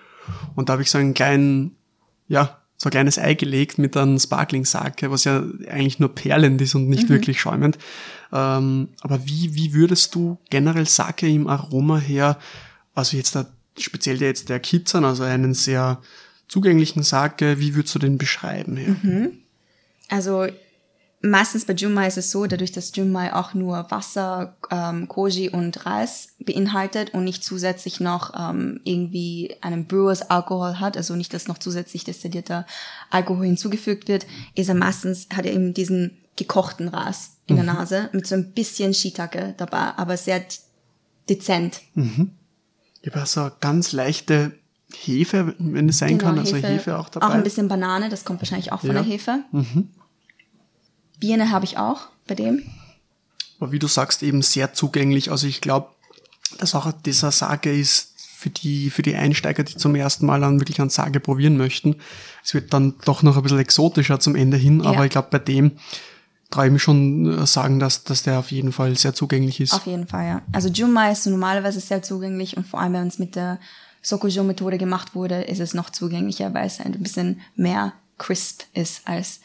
Und 0.55 0.69
da 0.69 0.73
habe 0.73 0.83
ich 0.83 0.91
so 0.91 0.97
einen 0.97 1.13
kleinen, 1.13 1.75
ja, 2.27 2.58
so 2.81 2.87
ein 2.87 2.91
kleines 2.91 3.17
Ei 3.17 3.33
gelegt 3.33 3.77
mit 3.77 3.97
einem 3.97 4.17
Sparkling 4.17 4.63
Sake, 4.63 5.11
was 5.11 5.25
ja 5.25 5.43
eigentlich 5.69 5.99
nur 5.99 6.15
perlend 6.15 6.61
ist 6.61 6.75
und 6.75 6.87
nicht 6.87 7.09
wirklich 7.09 7.39
schäumend. 7.41 7.77
Ähm, 8.31 8.87
aber 9.01 9.25
wie, 9.25 9.53
wie 9.53 9.73
würdest 9.73 10.15
du 10.15 10.39
generell 10.49 10.87
Sake 10.87 11.27
im 11.27 11.47
Aroma 11.47 11.97
her, 11.97 12.39
also 12.95 13.17
jetzt 13.17 13.35
da, 13.35 13.45
speziell 13.77 14.17
der 14.17 14.29
jetzt 14.29 14.47
der 14.47 14.61
Kizan, 14.61 15.03
also 15.03 15.23
einen 15.23 15.53
sehr 15.53 16.01
zugänglichen 16.47 17.03
Sake, 17.03 17.59
wie 17.59 17.75
würdest 17.75 17.95
du 17.95 17.99
den 17.99 18.17
beschreiben? 18.17 18.77
Ja? 18.77 18.95
Also 20.07 20.47
meistens 21.21 21.65
bei 21.65 21.73
Junmai 21.73 22.07
ist 22.07 22.17
es 22.17 22.31
so, 22.31 22.45
dadurch, 22.45 22.71
dass 22.71 22.95
Junmai 22.95 23.33
auch 23.33 23.53
nur 23.53 23.85
Wasser, 23.91 24.55
ähm, 24.71 25.07
Koji 25.07 25.49
und 25.49 25.85
Reis 25.85 26.29
beinhaltet 26.39 27.13
und 27.13 27.23
nicht 27.25 27.43
zusätzlich 27.43 27.99
noch 27.99 28.33
ähm, 28.37 28.79
irgendwie 28.83 29.55
einen 29.61 29.85
Brewers 29.85 30.29
Alkohol 30.29 30.79
hat, 30.79 30.95
also 30.95 31.15
nicht, 31.15 31.33
dass 31.33 31.47
noch 31.47 31.57
zusätzlich 31.57 32.03
destillierter 32.03 32.65
Alkohol 33.09 33.45
hinzugefügt 33.45 34.07
wird, 34.07 34.25
ist 34.55 34.69
er 34.69 34.75
meistens, 34.75 35.27
hat 35.33 35.45
er 35.45 35.53
eben 35.53 35.73
diesen 35.73 36.17
gekochten 36.37 36.87
Reis 36.87 37.31
in 37.47 37.55
der 37.57 37.65
Nase 37.65 38.09
mit 38.13 38.25
so 38.27 38.35
ein 38.35 38.53
bisschen 38.53 38.93
Shiitake 38.93 39.55
dabei, 39.57 39.91
aber 39.97 40.15
sehr 40.15 40.41
dezent. 41.27 41.81
Ich 43.01 43.13
habe 43.13 43.25
so 43.25 43.41
eine 43.41 43.51
ganz 43.59 43.91
leichte 43.91 44.53
Hefe, 44.95 45.53
wenn 45.59 45.89
es 45.89 45.97
sein 45.97 46.17
kann, 46.17 46.39
also 46.39 46.55
Hefe, 46.55 46.97
auch 46.97 47.09
dabei. 47.09 47.25
Genau, 47.25 47.33
Auch 47.33 47.37
ein 47.37 47.43
bisschen 47.43 47.67
Banane, 47.67 48.09
das 48.09 48.23
kommt 48.23 48.41
wahrscheinlich 48.41 48.71
auch 48.71 48.79
von 48.81 48.89
Ja. 48.91 48.93
der 48.95 49.03
Hefe. 49.03 49.39
Birne 51.19 51.51
habe 51.51 51.65
ich 51.65 51.77
auch 51.77 52.07
bei 52.27 52.35
dem. 52.35 52.63
Aber 53.59 53.71
wie 53.71 53.79
du 53.79 53.87
sagst, 53.87 54.23
eben 54.23 54.41
sehr 54.41 54.73
zugänglich. 54.73 55.31
Also 55.31 55.47
ich 55.47 55.61
glaube, 55.61 55.89
dass 56.59 56.75
auch 56.75 56.91
dieser 56.91 57.31
Sake 57.31 57.71
ist 57.73 58.13
für 58.35 58.49
die, 58.49 58.89
für 58.89 59.01
die 59.01 59.15
Einsteiger, 59.15 59.63
die 59.63 59.75
zum 59.75 59.95
ersten 59.95 60.25
Mal 60.25 60.39
dann 60.39 60.59
wirklich 60.61 60.79
einen 60.79 60.89
Sake 60.89 61.19
probieren 61.19 61.57
möchten. 61.57 61.97
Es 62.43 62.53
wird 62.53 62.73
dann 62.73 62.95
doch 63.03 63.21
noch 63.21 63.35
ein 63.35 63.43
bisschen 63.43 63.59
exotischer 63.59 64.19
zum 64.21 64.35
Ende 64.35 64.55
hin, 64.55 64.81
Ja. 64.81 64.91
aber 64.91 65.03
ich 65.05 65.11
glaube, 65.11 65.27
bei 65.29 65.39
dem 65.39 65.73
traue 66.49 66.67
ich 66.67 66.71
mich 66.71 66.81
schon 66.81 67.37
äh, 67.37 67.45
sagen, 67.45 67.79
dass, 67.79 68.05
dass 68.05 68.23
der 68.23 68.39
auf 68.39 68.51
jeden 68.51 68.71
Fall 68.71 68.97
sehr 68.97 69.13
zugänglich 69.13 69.59
ist. 69.59 69.73
Auf 69.73 69.85
jeden 69.85 70.07
Fall, 70.07 70.25
ja. 70.25 70.41
Also 70.53 70.69
Junmai 70.69 71.11
ist 71.11 71.25
normalerweise 71.27 71.79
sehr 71.81 72.01
zugänglich 72.01 72.55
und 72.55 72.65
vor 72.65 72.79
allem, 72.79 72.93
wenn 72.93 73.07
es 73.07 73.19
mit 73.19 73.35
der 73.35 73.59
Sokujo-Methode 74.01 74.77
gemacht 74.77 75.13
wurde, 75.15 75.41
ist 75.43 75.59
es 75.59 75.73
noch 75.73 75.89
zugänglicher, 75.89 76.53
weil 76.53 76.65
es 76.65 76.79
ein 76.79 76.93
bisschen 76.93 77.41
mehr 77.57 77.91
crisp 78.17 78.63
ist 78.73 79.01
als 79.05 79.41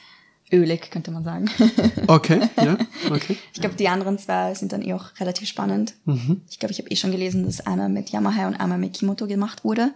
ölig, 0.54 0.90
könnte 0.90 1.10
man 1.10 1.24
sagen. 1.24 1.50
Okay, 2.06 2.40
ja, 2.62 2.76
okay. 3.10 3.36
ich 3.52 3.60
glaube, 3.60 3.76
die 3.76 3.88
anderen 3.88 4.18
zwei 4.18 4.54
sind 4.54 4.72
dann 4.72 4.82
eh 4.82 4.92
auch 4.92 5.06
relativ 5.18 5.48
spannend. 5.48 5.94
Mhm. 6.04 6.42
Ich 6.50 6.58
glaube, 6.58 6.72
ich 6.72 6.78
habe 6.78 6.90
eh 6.90 6.96
schon 6.96 7.12
gelesen, 7.12 7.46
dass 7.46 7.66
einer 7.66 7.88
mit 7.88 8.10
Yamaha 8.10 8.46
und 8.46 8.56
einmal 8.56 8.78
mit 8.78 8.94
Kimoto 8.94 9.26
gemacht 9.26 9.64
wurde. 9.64 9.92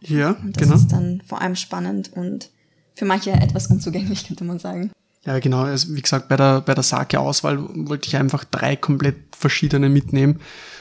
Ja, 0.00 0.30
Und 0.30 0.56
das 0.56 0.64
genau. 0.64 0.76
ist 0.76 0.88
dann 0.88 1.22
vor 1.26 1.40
allem 1.40 1.56
spannend 1.56 2.12
und 2.14 2.50
für 2.94 3.04
manche 3.04 3.32
etwas 3.32 3.66
unzugänglich, 3.66 4.26
könnte 4.26 4.44
man 4.44 4.58
sagen. 4.58 4.92
Ja, 5.26 5.38
genau. 5.38 5.62
Also 5.62 5.94
wie 5.94 6.02
gesagt, 6.02 6.28
bei 6.28 6.36
der, 6.36 6.60
bei 6.60 6.74
der 6.74 6.82
Sake-Auswahl 6.82 7.58
wollte 7.88 8.08
ich 8.08 8.16
einfach 8.16 8.44
drei 8.44 8.76
komplett 8.76 9.16
verschiedene 9.34 9.88
mitnehmen, 9.88 10.40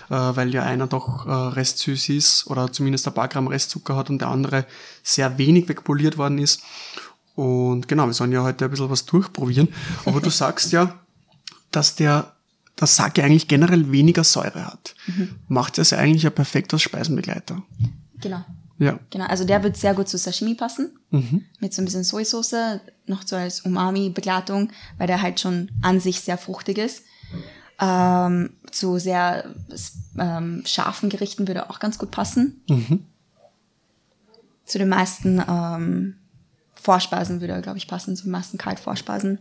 äh, 0.10 0.16
weil 0.16 0.54
ja 0.54 0.64
einer 0.64 0.88
doch 0.88 1.26
äh, 1.26 1.32
restsüß 1.32 2.10
ist 2.10 2.48
oder 2.48 2.72
zumindest 2.72 3.08
ein 3.08 3.14
paar 3.14 3.30
Gramm 3.30 3.48
Restzucker 3.48 3.96
hat 3.96 4.10
und 4.10 4.20
der 4.20 4.28
andere 4.28 4.66
sehr 5.02 5.38
wenig 5.38 5.70
wegpoliert 5.70 6.18
worden 6.18 6.40
ist. 6.40 6.62
Und 7.36 7.88
genau, 7.88 8.06
wir 8.06 8.14
sollen 8.14 8.32
ja 8.32 8.44
heute 8.44 8.66
ein 8.66 8.72
bisschen 8.72 8.90
was 8.90 9.06
durchprobieren. 9.06 9.70
Aber 10.06 10.22
du 10.22 10.30
sagst 10.32 10.72
ja, 10.72 11.00
dass 11.72 11.96
der, 11.96 12.34
der 12.80 12.88
Sake 12.88 13.24
eigentlich 13.24 13.48
generell 13.48 13.92
weniger 13.92 14.24
Säure 14.24 14.66
hat. 14.66 14.96
Macht 15.48 15.78
das 15.78 15.94
eigentlich 15.94 16.24
ja 16.24 16.30
perfekt 16.30 16.74
als 16.74 16.84
Speisenbegleiter. 16.84 17.62
Genau. 18.22 18.46
Ja. 18.80 19.00
Genau, 19.12 19.26
also 19.26 19.46
der 19.46 19.64
wird 19.64 19.78
sehr 19.78 19.94
gut 19.94 20.10
zu 20.10 20.18
Sashimi 20.18 20.56
passen. 20.56 20.92
Mit 21.60 21.74
so 21.74 21.82
ein 21.82 21.86
bisschen 21.86 22.04
Sojasauce, 22.04 22.80
noch 23.06 23.26
so 23.26 23.36
als 23.36 23.62
Umami-Begleitung, 23.62 24.72
weil 24.98 25.08
der 25.08 25.22
halt 25.22 25.40
schon 25.40 25.72
an 25.82 26.00
sich 26.00 26.22
sehr 26.22 26.38
fruchtig 26.38 26.78
ist. 26.78 27.04
Ähm, 27.80 28.52
zu 28.72 29.00
sehr 29.00 29.46
ähm, 30.18 30.64
scharfen 30.66 31.10
Gerichten 31.10 31.48
würde 31.48 31.62
er 31.62 31.72
auch 31.72 31.80
ganz 31.80 31.98
gut 31.98 32.12
passen. 32.12 32.62
Zu 34.66 34.78
den 34.78 34.90
meisten 34.90 35.42
ähm, 35.48 36.16
Vorspeisen 36.84 37.42
würde 37.42 37.62
glaube 37.62 37.78
ich, 37.78 37.88
passen, 37.88 38.16
zu 38.16 38.24
den 38.24 38.32
meisten 38.32 38.58
Kaltvorspeisen. 38.58 39.40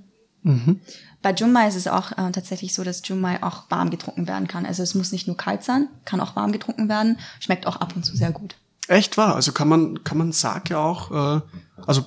Bei 1.23 1.33
Junmai 1.33 1.69
ist 1.69 1.77
es 1.77 1.87
auch 1.87 2.13
äh, 2.13 2.33
tatsächlich 2.33 2.75
so, 2.75 2.83
dass 2.83 3.07
Junmai 3.07 3.43
auch 3.43 3.71
warm 3.71 3.91
getrunken 3.91 4.27
werden 4.27 4.49
kann. 4.49 4.67
Also 4.67 4.83
es 4.83 4.95
muss 4.95 5.13
nicht 5.13 5.29
nur 5.29 5.37
kalt 5.37 5.63
sein, 5.63 5.89
kann 6.05 6.21
auch 6.21 6.35
warm 6.35 6.51
getrunken 6.51 6.89
werden. 6.89 7.19
Schmeckt 7.39 7.67
auch 7.67 7.77
ab 7.77 7.95
und 7.95 8.05
zu 8.05 8.17
sehr 8.17 8.33
gut. 8.33 8.57
Echt 8.89 9.17
wahr? 9.17 9.37
Also 9.37 9.53
kann 9.53 9.69
man, 9.69 10.03
kann 10.03 10.19
man 10.19 10.33
Sake 10.33 10.77
auch, 10.77 11.11
äh, 11.13 11.41
also 11.87 12.05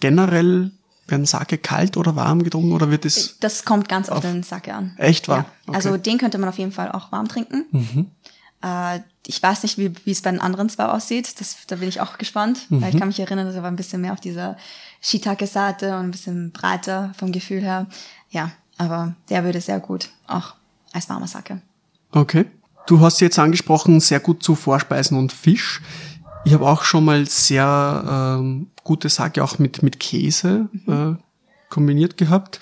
generell 0.00 0.70
werden 1.08 1.24
Sake 1.24 1.56
kalt 1.58 1.96
oder 1.96 2.14
warm 2.14 2.42
getrunken 2.42 2.72
oder 2.72 2.90
wird 2.90 3.06
es, 3.06 3.38
Das 3.40 3.64
kommt 3.64 3.88
ganz 3.88 4.10
auf, 4.10 4.20
den 4.20 4.42
Sake 4.42 4.74
an. 4.74 4.94
Echt 4.98 5.28
wahr? 5.28 5.38
Ja. 5.38 5.44
Okay. 5.44 5.70
Mhm. 5.70 5.74
Also 5.74 5.96
den 5.96 6.18
könnte 6.18 6.38
man 6.38 6.48
auf 6.50 6.58
jeden 6.58 6.72
Fall 6.72 6.92
auch 6.92 7.10
warm 7.10 7.28
trinken. 7.28 8.10
Äh, 8.62 9.00
ich 9.26 9.42
weiß 9.42 9.62
nicht, 9.62 9.78
wie, 9.78 9.92
wie 10.04 10.10
es 10.10 10.22
bei 10.22 10.30
den 10.30 10.40
anderen 10.40 10.68
zwei 10.68 10.86
aussieht. 10.86 11.40
Das, 11.40 11.56
da 11.66 11.76
bin 11.76 11.88
ich 11.88 12.00
auch 12.00 12.18
gespannt. 12.18 12.70
Mhm. 12.70 12.82
Weil 12.82 12.92
ich 12.92 12.98
kann 12.98 13.08
mich 13.08 13.20
erinnern, 13.20 13.46
dass 13.46 13.54
er 13.54 13.62
war 13.62 13.70
ein 13.70 13.76
bisschen 13.76 14.00
mehr 14.00 14.12
auf 14.12 14.20
dieser 14.20 14.56
Shiitake-Seite 15.00 15.96
und 15.96 16.06
ein 16.06 16.10
bisschen 16.10 16.50
breiter 16.50 17.12
vom 17.16 17.32
Gefühl 17.32 17.60
her. 17.60 17.86
Ja, 18.30 18.50
aber 18.78 19.14
der 19.28 19.44
würde 19.44 19.60
sehr 19.60 19.80
gut 19.80 20.10
auch 20.26 20.54
als 20.92 21.08
warmer 21.08 21.28
Sake. 21.28 21.60
okay. 22.12 22.46
Du 22.86 23.00
hast 23.00 23.20
jetzt 23.20 23.38
angesprochen, 23.38 24.00
sehr 24.00 24.18
gut 24.18 24.42
zu 24.42 24.56
Vorspeisen 24.56 25.16
und 25.16 25.32
Fisch. 25.32 25.80
Ich 26.44 26.52
habe 26.52 26.66
auch 26.66 26.82
schon 26.82 27.04
mal 27.04 27.26
sehr 27.26 28.38
ähm, 28.40 28.70
gute 28.82 29.08
Sake 29.08 29.42
auch 29.44 29.60
mit, 29.60 29.84
mit 29.84 30.00
Käse 30.00 30.68
äh, 30.88 31.14
kombiniert 31.68 32.16
gehabt. 32.16 32.58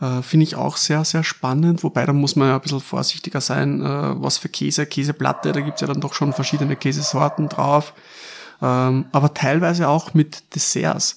Äh, 0.00 0.22
Finde 0.22 0.44
ich 0.44 0.56
auch 0.56 0.76
sehr, 0.76 1.04
sehr 1.04 1.22
spannend, 1.22 1.84
wobei 1.84 2.06
da 2.06 2.12
muss 2.12 2.36
man 2.36 2.48
ja 2.48 2.54
ein 2.54 2.60
bisschen 2.60 2.80
vorsichtiger 2.80 3.40
sein, 3.40 3.80
äh, 3.82 4.22
was 4.22 4.38
für 4.38 4.48
Käse, 4.48 4.86
Käseplatte, 4.86 5.52
da 5.52 5.60
gibt's 5.60 5.82
ja 5.82 5.86
dann 5.86 6.00
doch 6.00 6.14
schon 6.14 6.32
verschiedene 6.32 6.76
Käsesorten 6.76 7.48
drauf. 7.48 7.92
Ähm, 8.62 9.06
aber 9.12 9.34
teilweise 9.34 9.88
auch 9.88 10.14
mit 10.14 10.54
Desserts, 10.54 11.16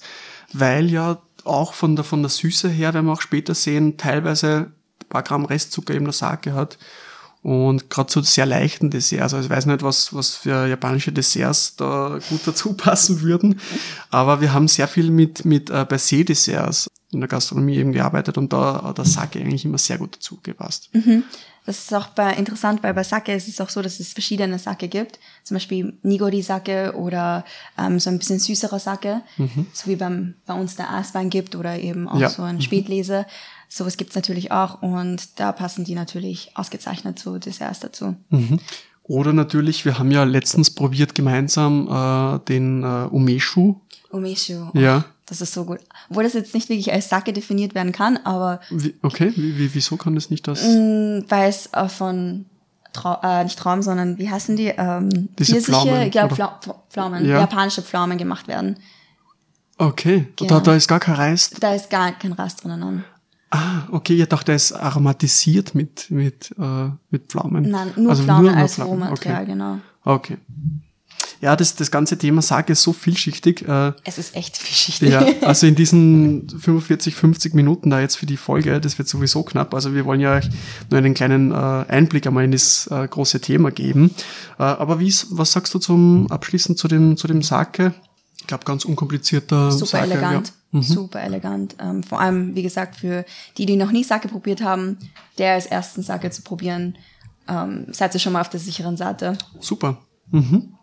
weil 0.52 0.90
ja 0.90 1.18
auch 1.44 1.74
von 1.74 1.96
der, 1.96 2.04
von 2.04 2.22
der 2.22 2.30
Süße 2.30 2.68
her, 2.68 2.94
werden 2.94 3.06
wir 3.06 3.12
auch 3.12 3.20
später 3.20 3.54
sehen, 3.54 3.96
teilweise 3.96 4.72
ein 5.02 5.08
paar 5.08 5.22
Gramm 5.22 5.44
Restzucker 5.44 5.94
eben 5.94 6.04
der 6.04 6.12
Sake 6.12 6.54
hat. 6.54 6.78
Und 7.44 7.90
gerade 7.90 8.10
so 8.10 8.22
sehr 8.22 8.46
leichten 8.46 8.88
Desserts, 8.88 9.34
also 9.34 9.44
ich 9.44 9.50
weiß 9.50 9.66
nicht, 9.66 9.82
was, 9.82 10.14
was 10.14 10.30
für 10.30 10.66
japanische 10.66 11.12
Desserts 11.12 11.76
da 11.76 12.18
gut 12.30 12.40
dazu 12.46 12.72
passen 12.76 13.20
würden, 13.20 13.60
aber 14.08 14.40
wir 14.40 14.54
haben 14.54 14.66
sehr 14.66 14.88
viel 14.88 15.10
mit, 15.10 15.44
mit 15.44 15.68
äh, 15.68 15.84
Baiser-Desserts 15.84 16.88
in 17.12 17.20
der 17.20 17.28
Gastronomie 17.28 17.76
eben 17.76 17.92
gearbeitet 17.92 18.38
und 18.38 18.50
da 18.52 18.82
hat 18.84 18.96
der 18.96 19.04
Sake 19.04 19.38
eigentlich 19.38 19.66
immer 19.66 19.76
sehr 19.76 19.98
gut 19.98 20.16
dazu 20.16 20.40
gepasst. 20.42 20.88
Das 21.66 21.78
ist 21.78 21.94
auch 21.94 22.08
bei, 22.08 22.32
interessant, 22.34 22.82
weil 22.82 22.92
bei 22.94 23.04
Sake 23.04 23.34
ist 23.34 23.46
es 23.48 23.60
auch 23.60 23.70
so, 23.70 23.80
dass 23.82 24.00
es 24.00 24.12
verschiedene 24.14 24.58
Sake 24.58 24.88
gibt. 24.88 25.18
Zum 25.44 25.54
Beispiel 25.54 25.94
Nigori-Sake 26.02 26.94
oder 26.96 27.44
ähm, 27.78 28.00
so 28.00 28.10
ein 28.10 28.18
bisschen 28.18 28.38
süßerer 28.38 28.78
Sake. 28.78 29.22
So 29.72 29.90
wie 29.90 29.96
beim, 29.96 30.34
bei 30.46 30.54
uns 30.54 30.76
der 30.76 30.92
Eiswein 30.92 31.30
gibt 31.30 31.56
oder 31.56 31.78
eben 31.78 32.08
auch 32.08 32.18
Ja. 32.20 32.28
so 32.28 32.42
ein 32.42 32.60
Spätlese. 32.60 33.26
Sowas 33.76 33.96
gibt's 33.96 34.14
natürlich 34.14 34.52
auch 34.52 34.82
und 34.82 35.40
da 35.40 35.50
passen 35.50 35.84
die 35.84 35.96
natürlich 35.96 36.52
ausgezeichnet 36.54 37.18
zu 37.18 37.38
Desserts 37.40 37.80
dazu. 37.80 38.14
Oder 39.02 39.32
natürlich, 39.32 39.84
wir 39.84 39.98
haben 39.98 40.12
ja 40.12 40.22
letztens 40.22 40.70
probiert 40.72 41.16
gemeinsam 41.16 41.88
äh, 41.88 42.38
den 42.48 42.84
äh, 42.84 43.08
Umeshu. 43.10 43.80
Umeshu. 44.10 44.68
Ja. 44.74 45.04
Das 45.26 45.40
ist 45.40 45.54
so 45.54 45.64
gut. 45.64 45.80
Obwohl 46.08 46.22
das 46.22 46.34
jetzt 46.34 46.54
nicht 46.54 46.68
wirklich 46.68 46.92
als 46.92 47.08
Sake 47.08 47.32
definiert 47.32 47.74
werden 47.74 47.90
kann, 47.90 48.16
aber 48.18 48.60
Wie, 48.70 48.94
okay, 49.02 49.32
wie, 49.34 49.58
wie, 49.58 49.74
wieso 49.74 49.96
kann 49.96 50.14
das 50.14 50.30
nicht 50.30 50.46
das? 50.46 50.62
mh, 50.62 51.24
weil 51.28 51.48
es 51.48 51.66
äh, 51.72 51.88
von 51.88 52.46
Trau 52.92 53.18
äh, 53.24 53.42
nicht 53.42 53.58
Traum, 53.58 53.82
sondern 53.82 54.18
wie 54.18 54.30
heißen 54.30 54.54
die? 54.54 54.66
Ähm, 54.68 55.30
Diese 55.36 55.60
Pflaumen, 55.60 56.12
ja? 56.12 56.28
Pfla 56.28 56.60
Pflaumen, 56.90 57.26
Ja. 57.26 57.40
japanische 57.40 57.82
Pflaumen 57.82 58.18
gemacht 58.18 58.46
werden. 58.46 58.76
Okay, 59.78 60.28
Genau. 60.36 60.48
da, 60.54 60.60
da 60.60 60.76
ist 60.76 60.86
gar 60.86 61.00
kein 61.00 61.16
Reis. 61.16 61.50
Da 61.58 61.74
ist 61.74 61.90
gar 61.90 62.12
kein 62.12 62.32
Reis 62.34 62.54
drinnen. 62.54 63.04
Ah, 63.54 63.86
okay, 63.92 64.20
ich 64.20 64.28
dachte, 64.28 64.50
er 64.50 64.56
ist 64.56 64.72
aromatisiert 64.72 65.76
mit, 65.76 66.10
mit, 66.10 66.52
äh, 66.58 66.88
mit 67.10 67.28
Pflaumen. 67.28 67.70
Nein, 67.70 67.92
nur 67.96 68.10
also 68.10 68.24
Pflaume 68.24 68.50
nur 68.50 68.56
als 68.56 68.74
Pflaumen, 68.74 69.02
Rohmaterial, 69.04 69.42
okay. 69.42 69.52
genau. 69.52 69.78
Okay. 70.04 70.38
Ja, 71.40 71.54
das, 71.54 71.76
das 71.76 71.92
ganze 71.92 72.18
Thema 72.18 72.42
Sake 72.42 72.72
ist 72.72 72.82
so 72.82 72.92
vielschichtig. 72.92 73.68
Äh, 73.68 73.92
Es 74.02 74.18
ist 74.18 74.34
echt 74.34 74.56
vielschichtig. 74.56 75.10
ja, 75.10 75.24
also 75.42 75.68
in 75.68 75.76
diesen 75.76 76.48
45, 76.48 77.14
50 77.14 77.54
Minuten 77.54 77.90
da 77.90 78.00
jetzt 78.00 78.16
für 78.16 78.26
die 78.26 78.36
Folge, 78.36 78.80
das 78.80 78.98
wird 78.98 79.06
sowieso 79.06 79.44
knapp. 79.44 79.72
Also 79.72 79.94
wir 79.94 80.04
wollen 80.04 80.20
ja 80.20 80.34
euch 80.34 80.48
nur 80.90 80.98
einen 80.98 81.14
kleinen 81.14 81.52
äh, 81.52 81.54
Einblick 81.54 82.26
einmal 82.26 82.44
in 82.44 82.50
das 82.50 82.88
äh, 82.88 83.06
große 83.06 83.40
Thema 83.40 83.70
geben. 83.70 84.10
Äh, 84.58 84.64
aber 84.64 84.98
wie 84.98 85.14
was 85.30 85.52
sagst 85.52 85.72
du 85.74 85.78
zum 85.78 86.28
Abschließen 86.28 86.76
zu 86.76 86.88
dem, 86.88 87.16
zu 87.16 87.28
dem 87.28 87.42
Sake? 87.42 87.94
Ich 88.44 88.48
glaube, 88.48 88.64
ganz 88.64 88.84
unkomplizierter 88.84 89.72
Super 89.72 89.86
Sake. 89.86 90.04
elegant, 90.12 90.48
Ja. 90.48 90.78
Mhm. 90.78 90.82
super 90.82 91.22
elegant. 91.22 91.76
Ähm, 91.80 92.02
vor 92.02 92.20
allem, 92.20 92.54
wie 92.54 92.62
gesagt, 92.62 92.96
für 92.96 93.24
die, 93.56 93.64
die 93.64 93.76
noch 93.76 93.90
nie 93.90 94.04
Sake 94.04 94.28
probiert 94.28 94.60
haben, 94.62 94.98
der 95.38 95.54
als 95.54 95.64
ersten 95.64 96.02
Sake 96.02 96.30
zu 96.30 96.42
probieren, 96.42 96.98
ähm, 97.48 97.86
seid 97.90 98.12
ihr 98.12 98.20
schon 98.20 98.34
mal 98.34 98.42
auf 98.42 98.50
der 98.50 98.60
sicheren 98.60 98.98
Seite. 98.98 99.38
Super. 99.60 99.96
Mhm. 100.30 100.74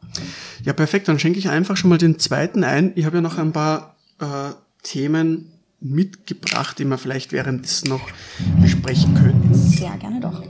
Ja, 0.63 0.73
perfekt. 0.73 1.07
Dann 1.07 1.19
schenke 1.19 1.37
ich 1.37 1.49
einfach 1.49 1.77
schon 1.77 1.91
mal 1.91 1.99
den 1.99 2.17
zweiten 2.17 2.63
ein. 2.63 2.93
Ich 2.95 3.05
habe 3.05 3.17
ja 3.17 3.21
noch 3.21 3.37
ein 3.37 3.53
paar 3.53 3.95
äh, 4.19 4.25
Themen 4.81 5.51
mitgebracht, 5.79 6.79
die 6.79 6.85
wir 6.85 6.97
vielleicht 6.97 7.31
währenddessen 7.31 7.89
noch 7.89 8.01
besprechen 8.59 9.13
könnten. 9.13 9.53
Sehr 9.53 9.95
gerne 9.97 10.19
doch. 10.19 10.41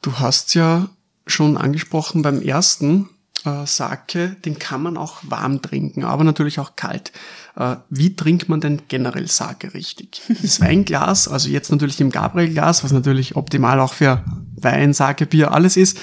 Du 0.00 0.14
hast 0.20 0.54
ja 0.54 0.88
schon 1.26 1.58
angesprochen 1.58 2.22
beim 2.22 2.40
ersten 2.40 3.10
äh, 3.46 3.66
Sake, 3.66 4.36
den 4.44 4.58
kann 4.58 4.82
man 4.82 4.96
auch 4.96 5.18
warm 5.22 5.62
trinken, 5.62 6.04
aber 6.04 6.24
natürlich 6.24 6.58
auch 6.58 6.76
kalt. 6.76 7.12
Äh, 7.56 7.76
wie 7.88 8.16
trinkt 8.16 8.48
man 8.48 8.60
denn 8.60 8.82
generell 8.88 9.28
Sake 9.28 9.72
richtig? 9.72 10.20
Das 10.42 10.60
Weinglas, 10.60 11.28
also 11.28 11.48
jetzt 11.48 11.70
natürlich 11.70 12.00
im 12.00 12.10
Gabriel-Glas, 12.10 12.84
was 12.84 12.92
natürlich 12.92 13.36
optimal 13.36 13.80
auch 13.80 13.94
für 13.94 14.24
Wein, 14.56 14.92
Sake, 14.92 15.26
Bier, 15.26 15.52
alles 15.52 15.76
ist. 15.76 15.98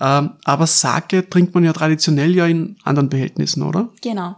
Ähm, 0.00 0.32
aber 0.44 0.66
Sake 0.66 1.28
trinkt 1.28 1.54
man 1.54 1.64
ja 1.64 1.72
traditionell 1.72 2.34
ja 2.34 2.46
in 2.46 2.76
anderen 2.84 3.08
Behältnissen, 3.08 3.62
oder? 3.62 3.88
Genau. 4.02 4.36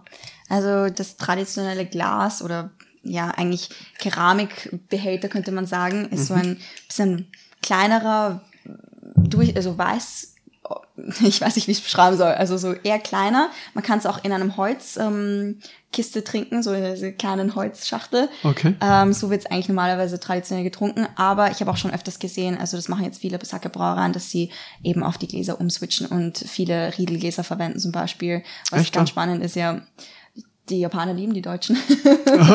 Also 0.49 0.89
das 0.89 1.17
traditionelle 1.17 1.87
Glas 1.87 2.43
oder 2.43 2.71
ja 3.03 3.29
eigentlich 3.29 3.71
Keramikbehälter 3.99 5.29
könnte 5.29 5.53
man 5.53 5.67
sagen, 5.67 6.07
ist 6.07 6.27
so 6.27 6.35
ein 6.35 6.59
bisschen 6.89 7.31
kleinerer, 7.63 8.43
durch, 9.17 9.57
also 9.57 9.77
weiß, 9.77 10.36
ich 11.23 11.41
weiß 11.41 11.57
nicht, 11.57 11.67
wie 11.67 11.73
ich 11.73 11.79
es 11.79 11.85
beschreiben 11.85 12.17
soll, 12.17 12.29
also 12.29 12.57
so 12.57 12.73
eher 12.73 12.99
kleiner. 12.99 13.51
Man 13.75 13.85
kann 13.85 13.99
es 13.99 14.07
auch 14.07 14.23
in 14.25 14.33
einem 14.33 14.57
Holzkiste 14.57 16.19
ähm, 16.19 16.25
trinken, 16.25 16.63
so 16.63 16.73
in 16.73 16.85
dieser 16.85 17.13
kleinen 17.13 17.55
Holzschachtel. 17.55 18.29
Okay. 18.43 18.75
Ähm, 18.81 19.13
so 19.13 19.31
wird 19.31 19.43
es 19.43 19.51
eigentlich 19.51 19.69
normalerweise 19.69 20.19
traditionell 20.19 20.65
getrunken, 20.65 21.07
aber 21.17 21.51
ich 21.51 21.61
habe 21.61 21.71
auch 21.71 21.77
schon 21.77 21.93
öfters 21.93 22.19
gesehen, 22.19 22.57
also 22.59 22.77
das 22.77 22.89
machen 22.89 23.05
jetzt 23.05 23.21
viele 23.21 23.39
Sake-Brauereien, 23.43 24.13
dass 24.13 24.31
sie 24.31 24.51
eben 24.83 25.03
auf 25.03 25.19
die 25.19 25.29
Gläser 25.29 25.61
umswitchen 25.61 26.07
und 26.07 26.39
viele 26.39 26.97
Riedelgläser 26.97 27.45
verwenden 27.45 27.79
zum 27.79 27.93
Beispiel. 27.93 28.43
Was 28.71 28.83
Echt, 28.83 28.95
ganz 28.95 29.11
spannend 29.11 29.45
ist 29.45 29.57
ja, 29.57 29.83
die 30.69 30.81
Japaner 30.81 31.15
lieben 31.15 31.35
die 31.35 31.43
Deutschen. 31.43 31.79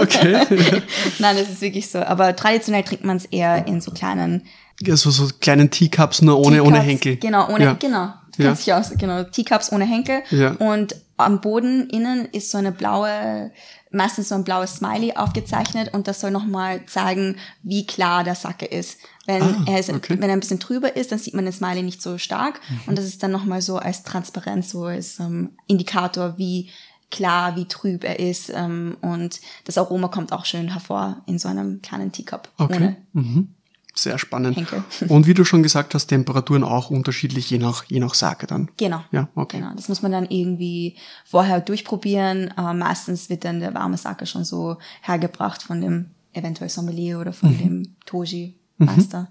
Okay. 0.02 0.46
Nein, 1.20 1.38
das 1.38 1.50
ist 1.50 1.62
wirklich 1.62 1.90
so. 1.90 2.00
Aber 2.00 2.36
traditionell 2.36 2.84
trinkt 2.84 3.06
man 3.06 3.18
es 3.18 3.26
eher 3.26 3.68
in 3.68 3.82
so 3.82 3.92
kleinen 3.92 4.44
also 4.90 5.10
so 5.12 5.30
kleinen 5.40 5.70
Teacups, 5.70 6.22
nur 6.22 6.40
ohne, 6.40 6.62
ohne 6.64 6.72
Teacups. 6.80 6.86
Henkel. 6.88 7.16
Genau, 7.18 7.50
ohne, 7.50 7.64
Ja. 7.66 7.74
genau. 7.74 8.14
Du 8.36 8.44
Ja. 8.44 8.50
kennst 8.50 8.66
dich 8.66 8.74
aus, 8.74 8.92
genau. 8.98 9.24
Teacups 9.24 9.72
ohne 9.72 9.86
Henkel. 9.86 10.22
Ja. 10.32 10.52
Und 10.54 10.96
am 11.18 11.42
Boden 11.42 11.90
innen 11.90 12.26
ist 12.32 12.50
so 12.50 12.58
eine 12.58 12.72
blaue, 12.72 13.52
meistens 13.92 14.30
so 14.30 14.36
ein 14.36 14.44
blaues 14.44 14.78
Smiley 14.78 15.14
aufgezeichnet 15.16 15.94
und 15.94 16.08
das 16.08 16.22
soll 16.22 16.32
nochmal 16.32 16.86
zeigen, 16.88 17.36
wie 17.62 17.86
klar 17.86 18.24
der 18.24 18.36
Sake 18.36 18.66
ist. 18.66 18.98
Wenn 19.28 19.42
Ah, 19.44 19.64
er 19.68 19.80
ist, 19.80 19.90
okay. 19.92 20.16
Mhm. 20.16 20.22
wenn 20.22 20.30
er 20.30 20.36
ein 20.38 20.40
bisschen 20.40 20.60
trüber 20.62 20.96
ist, 20.96 21.12
dann 21.12 21.20
sieht 21.20 21.34
man 21.36 21.44
den 21.46 21.54
Smiley 21.54 21.84
nicht 21.84 22.02
so 22.02 22.18
stark 22.18 22.60
und 22.88 22.98
das 22.98 23.06
ist 23.06 23.22
dann 23.22 23.32
nochmal 23.32 23.62
so 23.62 23.78
als 23.78 24.02
Transparenz, 24.04 24.72
so 24.72 24.86
als 24.86 25.20
ähm, 25.20 25.52
Indikator, 25.68 26.38
wie 26.38 26.70
klar, 27.12 27.56
wie 27.58 27.66
trüb 27.68 28.04
er 28.06 28.20
ist 28.20 28.50
ähm, 28.56 28.96
und 29.02 29.42
das 29.66 29.78
Aroma 29.78 30.08
kommt 30.08 30.32
auch 30.32 30.46
schön 30.46 30.70
hervor 30.72 31.18
in 31.28 31.38
so 31.38 31.50
einem 31.50 31.82
kleinen 31.82 32.12
Teacup. 32.14 32.48
Okay. 32.58 32.76
Ohne 32.78 32.96
Mhm. 33.14 33.50
Sehr 33.94 34.18
spannend. 34.18 34.56
Henkel. 34.56 34.84
Und 35.10 35.28
wie 35.28 35.34
du 35.34 35.44
schon 35.44 35.64
gesagt 35.64 35.94
hast, 35.94 36.08
Temperaturen 36.08 36.64
auch 36.64 36.90
unterschiedlich, 36.90 37.50
je 37.50 37.58
nach, 37.58 37.84
je 37.86 38.00
nach 38.00 38.14
Sake 38.14 38.48
dann. 38.48 38.70
Genau. 38.78 39.04
Ja, 39.12 39.28
okay. 39.36 39.60
Genau, 39.60 39.74
das 39.76 39.90
muss 39.90 40.02
man 40.02 40.12
dann 40.12 40.26
irgendwie 40.30 40.96
vorher 41.26 41.60
durchprobieren. 41.60 42.54
Äh, 42.58 42.74
meistens 42.74 43.30
wird 43.30 43.44
dann 43.44 43.60
der 43.60 43.74
warme 43.74 43.98
Sake 43.98 44.26
schon 44.26 44.46
so 44.46 44.78
hergebracht 45.02 45.62
von 45.64 45.82
dem 45.82 46.12
eventuell 46.34 46.70
Sommelier 46.70 47.20
oder 47.20 47.32
Mhm. 47.32 47.36
von 47.36 47.58
dem 47.58 47.96
Toji-Meister. 48.06 49.30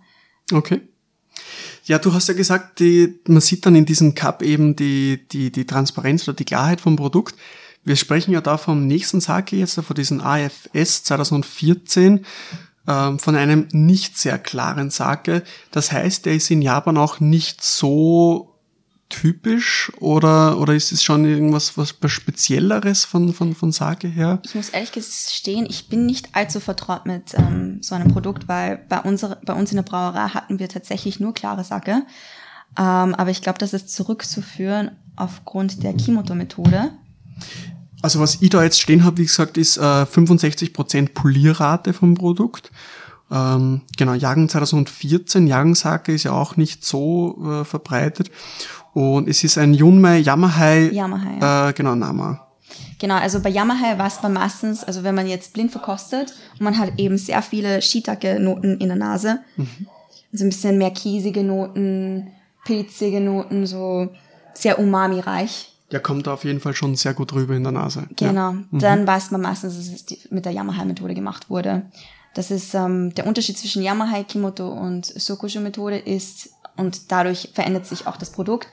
Okay. 0.52 0.82
Ja, 1.84 1.98
du 1.98 2.12
hast 2.12 2.28
ja 2.28 2.34
gesagt, 2.34 2.80
die, 2.80 3.18
man 3.26 3.40
sieht 3.40 3.64
dann 3.64 3.74
in 3.74 3.86
diesem 3.86 4.14
Cup 4.14 4.42
eben 4.42 4.76
die, 4.76 5.26
die, 5.32 5.50
die 5.50 5.64
Transparenz 5.66 6.28
oder 6.28 6.36
die 6.36 6.44
Klarheit 6.44 6.80
vom 6.80 6.96
Produkt. 6.96 7.34
Wir 7.82 7.96
sprechen 7.96 8.32
ja 8.32 8.42
da 8.42 8.58
vom 8.58 8.86
nächsten 8.86 9.20
Sake 9.20 9.56
jetzt, 9.56 9.80
von 9.80 9.96
diesem 9.96 10.20
AFS 10.20 11.02
2014, 11.04 12.12
ähm, 12.12 12.24
von 13.18 13.36
einem 13.36 13.68
nicht 13.72 14.18
sehr 14.18 14.38
klaren 14.38 14.90
Sake. 14.90 15.42
Das 15.70 15.92
heißt, 15.92 16.26
der 16.26 16.34
ist 16.34 16.50
in 16.50 16.62
Japan 16.62 16.96
auch 16.96 17.20
nicht 17.20 17.62
so 17.62 18.50
typisch 19.10 19.92
oder, 19.98 20.58
oder 20.58 20.74
ist 20.74 20.92
es 20.92 21.02
schon 21.02 21.24
irgendwas 21.24 21.76
was 21.76 21.94
Spezielleres 22.06 23.04
von, 23.04 23.34
von, 23.34 23.54
von 23.54 23.72
Sake 23.72 24.08
her? 24.08 24.40
Ich 24.44 24.54
muss 24.54 24.70
ehrlich 24.70 24.92
gestehen, 24.92 25.66
ich 25.68 25.88
bin 25.88 26.06
nicht 26.06 26.34
allzu 26.34 26.60
vertraut 26.60 27.04
mit 27.04 27.34
ähm, 27.34 27.82
so 27.82 27.94
einem 27.94 28.08
Produkt, 28.08 28.48
weil 28.48 28.78
bei, 28.88 29.00
unserer, 29.00 29.36
bei 29.44 29.52
uns 29.52 29.72
in 29.72 29.76
der 29.76 29.82
Brauerei 29.82 30.28
hatten 30.28 30.58
wir 30.58 30.68
tatsächlich 30.68 31.20
nur 31.20 31.34
klare 31.34 31.64
Sake. 31.64 32.06
Ähm, 32.78 33.14
aber 33.14 33.30
ich 33.30 33.42
glaube, 33.42 33.58
das 33.58 33.74
ist 33.74 33.92
zurückzuführen 33.92 34.92
aufgrund 35.16 35.82
der 35.82 35.92
Kimoto-Methode. 35.92 36.92
Also 38.02 38.20
was 38.20 38.40
ich 38.40 38.50
da 38.50 38.62
jetzt 38.62 38.80
stehen 38.80 39.04
habe, 39.04 39.18
wie 39.18 39.26
gesagt, 39.26 39.58
ist 39.58 39.76
äh, 39.76 39.80
65% 39.80 41.12
Polierrate 41.12 41.92
vom 41.92 42.14
Produkt. 42.14 42.70
Ähm, 43.30 43.82
genau, 43.96 44.14
Jagen 44.14 44.48
2014, 44.48 45.46
Jagensake 45.46 46.12
ist 46.12 46.24
ja 46.24 46.32
auch 46.32 46.56
nicht 46.56 46.84
so 46.84 47.38
äh, 47.44 47.64
verbreitet. 47.64 48.30
Und 48.92 49.28
es 49.28 49.44
ist 49.44 49.56
ein 49.58 49.72
Yunmei 49.74 50.18
Yamahai, 50.18 50.90
Yamahai, 50.90 51.68
äh, 51.68 51.72
genau, 51.74 51.94
Nama. 51.94 52.46
Genau, 52.98 53.16
also 53.16 53.40
bei 53.40 53.50
Yamahai 53.50 53.98
weiß 53.98 54.22
man 54.22 54.32
meistens, 54.32 54.84
also 54.84 55.04
wenn 55.04 55.14
man 55.14 55.26
jetzt 55.26 55.52
blind 55.52 55.70
verkostet 55.70 56.34
und 56.54 56.62
man 56.62 56.78
hat 56.78 56.98
eben 56.98 57.18
sehr 57.18 57.40
viele 57.42 57.80
Shiitake-Noten 57.80 58.78
in 58.78 58.88
der 58.88 58.96
Nase, 58.96 59.40
also 60.32 60.44
ein 60.44 60.50
bisschen 60.50 60.76
mehr 60.76 60.90
kiesige 60.90 61.42
Noten, 61.42 62.28
pilzige 62.64 63.20
Noten, 63.20 63.66
so 63.66 64.08
sehr 64.54 64.78
umami-reich. 64.78 65.69
Der 65.92 66.00
kommt 66.00 66.26
da 66.26 66.34
auf 66.34 66.44
jeden 66.44 66.60
Fall 66.60 66.74
schon 66.74 66.94
sehr 66.96 67.14
gut 67.14 67.32
rüber 67.32 67.54
in 67.54 67.64
der 67.64 67.72
Nase. 67.72 68.06
Genau, 68.16 68.54
dann 68.70 69.06
weiß 69.06 69.30
man 69.32 69.40
meistens, 69.40 69.76
dass 69.76 69.88
es 69.88 70.30
mit 70.30 70.44
der 70.44 70.52
Yamahai-Methode 70.52 71.14
gemacht 71.14 71.50
wurde. 71.50 71.82
Das 72.34 72.50
ist 72.52 72.74
ähm, 72.74 73.12
der 73.14 73.26
Unterschied 73.26 73.58
zwischen 73.58 73.82
Yamahai, 73.82 74.22
Kimoto 74.22 74.68
und 74.68 75.04
Sokushu-Methode 75.06 75.98
ist, 75.98 76.50
und 76.76 77.10
dadurch 77.10 77.50
verändert 77.52 77.86
sich 77.86 78.06
auch 78.06 78.16
das 78.16 78.30
Produkt, 78.30 78.68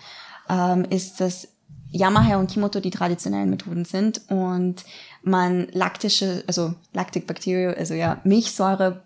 ähm, 0.50 0.86
ist, 0.90 1.20
dass 1.20 1.48
Yamahai 1.92 2.38
und 2.38 2.52
Kimoto 2.52 2.80
die 2.80 2.92
traditionellen 2.92 3.50
Methoden 3.50 3.86
sind 3.86 4.22
und 4.30 4.86
man 5.24 5.68
laktische, 5.72 6.44
also 6.48 6.74
Lactic 6.94 7.28
Bacteria, 7.28 7.72
also 7.72 7.94
ja, 7.94 8.22
Milchsäure 8.24 9.04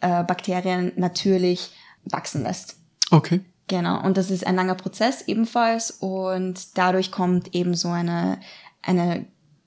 äh, 0.00 0.24
Bakterien 0.24 0.92
natürlich 0.96 1.70
wachsen 2.04 2.42
lässt. 2.42 2.76
Ja. 3.10 3.18
Okay. 3.18 3.40
Genau, 3.68 4.00
und 4.04 4.16
das 4.16 4.30
ist 4.30 4.46
ein 4.46 4.54
langer 4.54 4.76
Prozess 4.76 5.22
ebenfalls 5.26 5.90
und 5.90 6.78
dadurch 6.78 7.10
kommt 7.10 7.54
eben 7.54 7.74
so 7.74 7.88
eine, 7.88 8.38
eine 8.82 9.26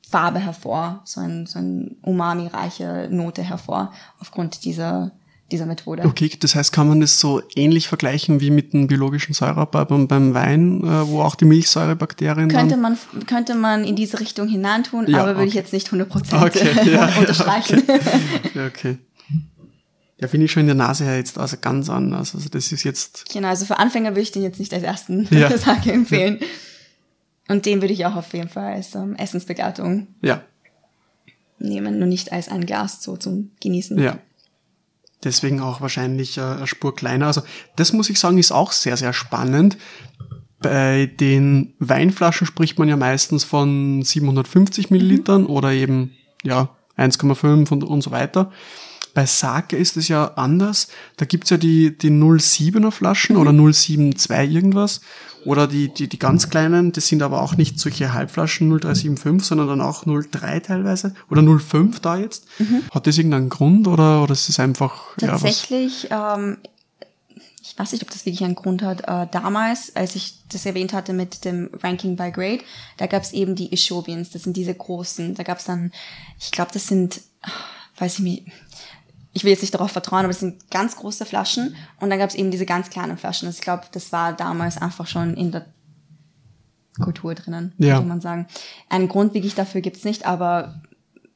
Farbe 0.09 0.39
hervor, 0.39 1.01
so 1.03 1.19
ein, 1.19 1.45
so 1.45 1.59
ein 1.59 1.97
umami-reiche 2.01 3.09
Note 3.11 3.43
hervor 3.43 3.91
aufgrund 4.19 4.63
dieser, 4.63 5.11
dieser 5.51 5.65
Methode. 5.65 6.03
Okay, 6.05 6.31
das 6.39 6.55
heißt, 6.55 6.71
kann 6.71 6.87
man 6.87 7.01
das 7.01 7.19
so 7.19 7.41
ähnlich 7.55 7.89
vergleichen 7.89 8.39
wie 8.39 8.51
mit 8.51 8.71
dem 8.71 8.87
biologischen 8.87 9.33
Säureabbau 9.33 9.83
beim, 9.83 10.07
beim 10.07 10.33
Wein, 10.33 10.81
äh, 10.81 11.07
wo 11.07 11.21
auch 11.21 11.35
die 11.35 11.45
Milchsäurebakterien 11.45 12.47
Könnte 12.47 12.77
man, 12.77 12.97
könnte 13.27 13.53
man 13.53 13.83
in 13.83 13.97
diese 13.97 14.19
Richtung 14.21 14.47
hineintun, 14.47 15.07
Ja, 15.07 15.21
aber 15.21 15.35
würde 15.35 15.47
ich 15.47 15.53
okay. 15.53 15.59
jetzt 15.59 15.73
nicht 15.73 15.89
100% 15.89 16.45
Okay, 16.45 16.91
ja, 16.91 17.09
unterstreichen. 17.19 17.83
Ja, 18.55 18.65
okay. 18.65 18.97
Ja, 20.21 20.27
finde 20.27 20.45
ich 20.45 20.51
schon 20.51 20.61
in 20.61 20.67
der 20.67 20.75
Nase 20.75 21.05
her 21.05 21.17
jetzt 21.17 21.37
also 21.37 21.57
ganz 21.61 21.89
anders. 21.89 22.35
Also 22.35 22.49
das 22.49 22.71
ist 22.71 22.83
jetzt... 22.83 23.25
Genau, 23.31 23.47
also 23.47 23.65
für 23.65 23.79
Anfänger 23.79 24.11
würde 24.11 24.21
ich 24.21 24.31
den 24.31 24.43
jetzt 24.43 24.59
nicht 24.59 24.73
als 24.73 24.83
ersten 24.83 25.27
Ja. 25.31 25.55
Sake 25.57 25.91
empfehlen. 25.91 26.39
Und 27.47 27.65
den 27.65 27.81
würde 27.81 27.93
ich 27.93 28.05
auch 28.05 28.15
auf 28.15 28.33
jeden 28.33 28.49
Fall 28.49 28.73
als 28.73 28.93
ähm, 28.95 29.15
Essensbegleitung 29.15 30.07
Ja, 30.21 30.43
nehmen, 31.59 31.99
nur 31.99 32.07
nicht 32.07 32.31
als 32.31 32.49
ein 32.49 32.65
Glas 32.65 33.01
so 33.01 33.17
zum 33.17 33.51
Genießen. 33.61 33.97
Ja. 33.99 34.19
Deswegen 35.23 35.59
auch 35.59 35.81
wahrscheinlich 35.81 36.37
äh, 36.37 36.41
eine 36.41 36.67
Spur 36.67 36.95
kleiner. 36.95 37.27
Also 37.27 37.41
das 37.75 37.93
muss 37.93 38.09
ich 38.09 38.19
sagen, 38.19 38.37
ist 38.37 38.51
auch 38.51 38.71
sehr, 38.71 38.97
sehr 38.97 39.13
spannend. 39.13 39.77
Bei 40.59 41.05
den 41.05 41.73
Weinflaschen 41.79 42.47
spricht 42.47 42.79
man 42.79 42.89
ja 42.89 42.97
meistens 42.97 43.43
von 43.43 44.03
750 44.03 44.89
Millilitern 44.91 45.45
oder 45.45 45.71
eben 45.71 46.15
ja 46.43 46.75
1,5 46.97 47.71
und, 47.71 47.83
und 47.83 48.01
so 48.01 48.11
weiter. 48.11 48.51
Bei 49.13 49.25
Sake 49.25 49.75
ist 49.75 49.97
es 49.97 50.07
ja 50.07 50.33
anders. 50.35 50.87
Da 51.17 51.25
gibt's 51.25 51.49
ja 51.49 51.57
die, 51.57 51.97
die 51.97 52.09
07er 52.09 52.91
Flaschen 52.91 53.37
oder 53.37 53.51
072 53.51 54.29
irgendwas. 54.51 55.01
Oder 55.45 55.67
die, 55.67 55.93
die, 55.93 56.09
die 56.09 56.19
ganz 56.19 56.49
kleinen, 56.49 56.91
das 56.91 57.07
sind 57.07 57.21
aber 57.21 57.41
auch 57.41 57.55
nicht 57.55 57.79
solche 57.79 58.13
Halbflaschen 58.13 58.69
0375, 58.69 59.47
sondern 59.47 59.67
dann 59.67 59.81
auch 59.81 60.03
03 60.03 60.59
teilweise. 60.59 61.15
Oder 61.29 61.43
05 61.59 61.99
da 62.01 62.17
jetzt. 62.17 62.45
Hat 62.91 63.07
das 63.07 63.17
irgendeinen 63.17 63.49
Grund 63.49 63.87
oder, 63.87 64.21
oder 64.23 64.33
ist 64.33 64.49
es 64.49 64.59
einfach. 64.59 65.15
Tatsächlich, 65.17 66.09
ja, 66.09 66.35
ähm, 66.35 66.57
ich 67.61 67.77
weiß 67.77 67.91
nicht, 67.93 68.03
ob 68.03 68.09
das 68.09 68.25
wirklich 68.25 68.43
einen 68.43 68.55
Grund 68.55 68.81
hat. 68.81 69.01
Äh, 69.01 69.27
damals, 69.31 69.95
als 69.95 70.15
ich 70.15 70.35
das 70.49 70.65
erwähnt 70.65 70.91
hatte 70.91 71.13
mit 71.13 71.45
dem 71.45 71.69
Ranking 71.81 72.15
by 72.15 72.31
Grade, 72.31 72.63
da 72.97 73.07
gab 73.07 73.23
es 73.23 73.31
eben 73.31 73.55
die 73.55 73.71
Ishobians, 73.73 74.31
das 74.31 74.43
sind 74.43 74.57
diese 74.57 74.73
großen. 74.73 75.35
Da 75.35 75.43
gab 75.43 75.59
es 75.59 75.65
dann, 75.65 75.91
ich 76.39 76.51
glaube, 76.51 76.71
das 76.73 76.87
sind, 76.87 77.21
weiß 77.97 78.15
ich 78.15 78.19
nicht, 78.19 78.45
ich 79.39 79.43
will 79.45 79.51
jetzt 79.51 79.61
nicht 79.61 79.73
darauf 79.73 79.91
vertrauen, 79.91 80.19
aber 80.25 80.29
es 80.31 80.39
sind 80.41 80.69
ganz 80.69 80.97
große 80.97 81.25
Flaschen 81.25 81.75
und 82.01 82.09
dann 82.09 82.19
gab 82.19 82.29
es 82.29 82.35
eben 82.35 82.51
diese 82.51 82.65
ganz 82.65 82.89
kleinen 82.89 83.17
Flaschen. 83.17 83.47
Also 83.47 83.57
ich 83.57 83.63
glaube, 83.63 83.83
das 83.91 84.11
war 84.11 84.33
damals 84.33 84.77
einfach 84.77 85.07
schon 85.07 85.33
in 85.35 85.51
der 85.51 85.65
Kultur 87.01 87.33
drinnen, 87.35 87.73
Ja. 87.77 87.95
würde 87.95 88.07
man 88.07 88.19
sagen. 88.21 88.47
Einen 88.89 89.07
Grund 89.07 89.33
wirklich 89.33 89.55
dafür 89.55 89.79
gibt's 89.81 90.03
nicht, 90.03 90.25
aber 90.25 90.81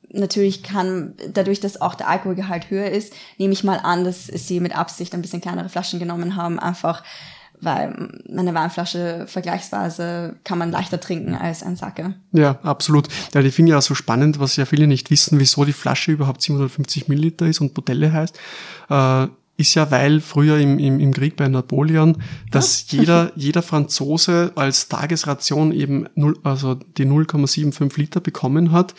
natürlich 0.09 0.61
kann, 0.63 1.13
dadurch, 1.31 1.59
dass 1.61 1.79
auch 1.81 1.95
der 1.95 2.09
Alkoholgehalt 2.09 2.69
höher 2.69 2.91
ist, 2.91 3.13
nehme 3.37 3.53
ich 3.53 3.63
mal 3.63 3.77
an, 3.79 4.03
dass 4.03 4.27
sie 4.27 4.59
mit 4.59 4.75
Absicht 4.75 5.13
ein 5.13 5.21
bisschen 5.21 5.41
kleinere 5.41 5.69
Flaschen 5.69 5.99
genommen 5.99 6.35
haben, 6.35 6.59
einfach 6.59 7.03
weil 7.63 8.11
eine 8.29 8.53
Weinflasche 8.53 9.25
vergleichsweise 9.27 10.35
kann 10.43 10.57
man 10.57 10.71
leichter 10.71 10.99
trinken 10.99 11.35
als 11.35 11.63
ein 11.63 11.75
Sake. 11.75 12.15
Ja, 12.31 12.59
absolut. 12.63 13.07
Ja, 13.33 13.41
die 13.41 13.51
finde 13.51 13.71
ich 13.71 13.75
auch 13.75 13.81
so 13.81 13.95
spannend, 13.95 14.39
was 14.39 14.55
ja 14.55 14.65
viele 14.65 14.87
nicht 14.87 15.11
wissen, 15.11 15.39
wieso 15.39 15.65
die 15.65 15.73
Flasche 15.73 16.11
überhaupt 16.11 16.41
750 16.41 17.07
Milliliter 17.07 17.47
ist 17.47 17.61
und 17.61 17.73
Botelle 17.73 18.11
heißt. 18.11 18.39
Äh, 18.89 19.27
ist 19.55 19.75
ja, 19.75 19.91
weil 19.91 20.19
früher 20.19 20.57
im, 20.57 20.79
im, 20.79 20.99
im 20.99 21.13
Krieg 21.13 21.35
bei 21.35 21.47
Napoleon, 21.47 22.17
dass 22.49 22.89
jeder, 22.91 23.31
jeder 23.35 23.61
Franzose 23.61 24.51
als 24.55 24.89
Tagesration 24.89 25.71
eben 25.71 26.07
null, 26.15 26.37
also 26.43 26.73
die 26.73 27.05
0,75 27.05 27.97
Liter 27.97 28.19
bekommen 28.19 28.71
hat, 28.71 28.95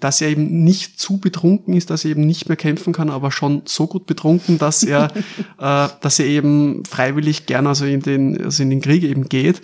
dass 0.00 0.20
er 0.20 0.28
eben 0.28 0.64
nicht 0.64 1.00
zu 1.00 1.18
betrunken 1.18 1.74
ist, 1.74 1.90
dass 1.90 2.04
er 2.04 2.10
eben 2.10 2.26
nicht 2.26 2.48
mehr 2.48 2.56
kämpfen 2.56 2.92
kann, 2.92 3.10
aber 3.10 3.30
schon 3.30 3.62
so 3.64 3.86
gut 3.86 4.06
betrunken, 4.06 4.58
dass 4.58 4.82
er, 4.82 5.08
äh, 5.58 5.88
dass 6.00 6.18
er 6.18 6.26
eben 6.26 6.84
freiwillig 6.84 7.46
gern 7.46 7.66
also 7.66 7.84
in 7.86 8.00
den, 8.00 8.44
also 8.44 8.62
in 8.62 8.70
den 8.70 8.80
Krieg 8.80 9.02
eben 9.02 9.28
geht. 9.28 9.62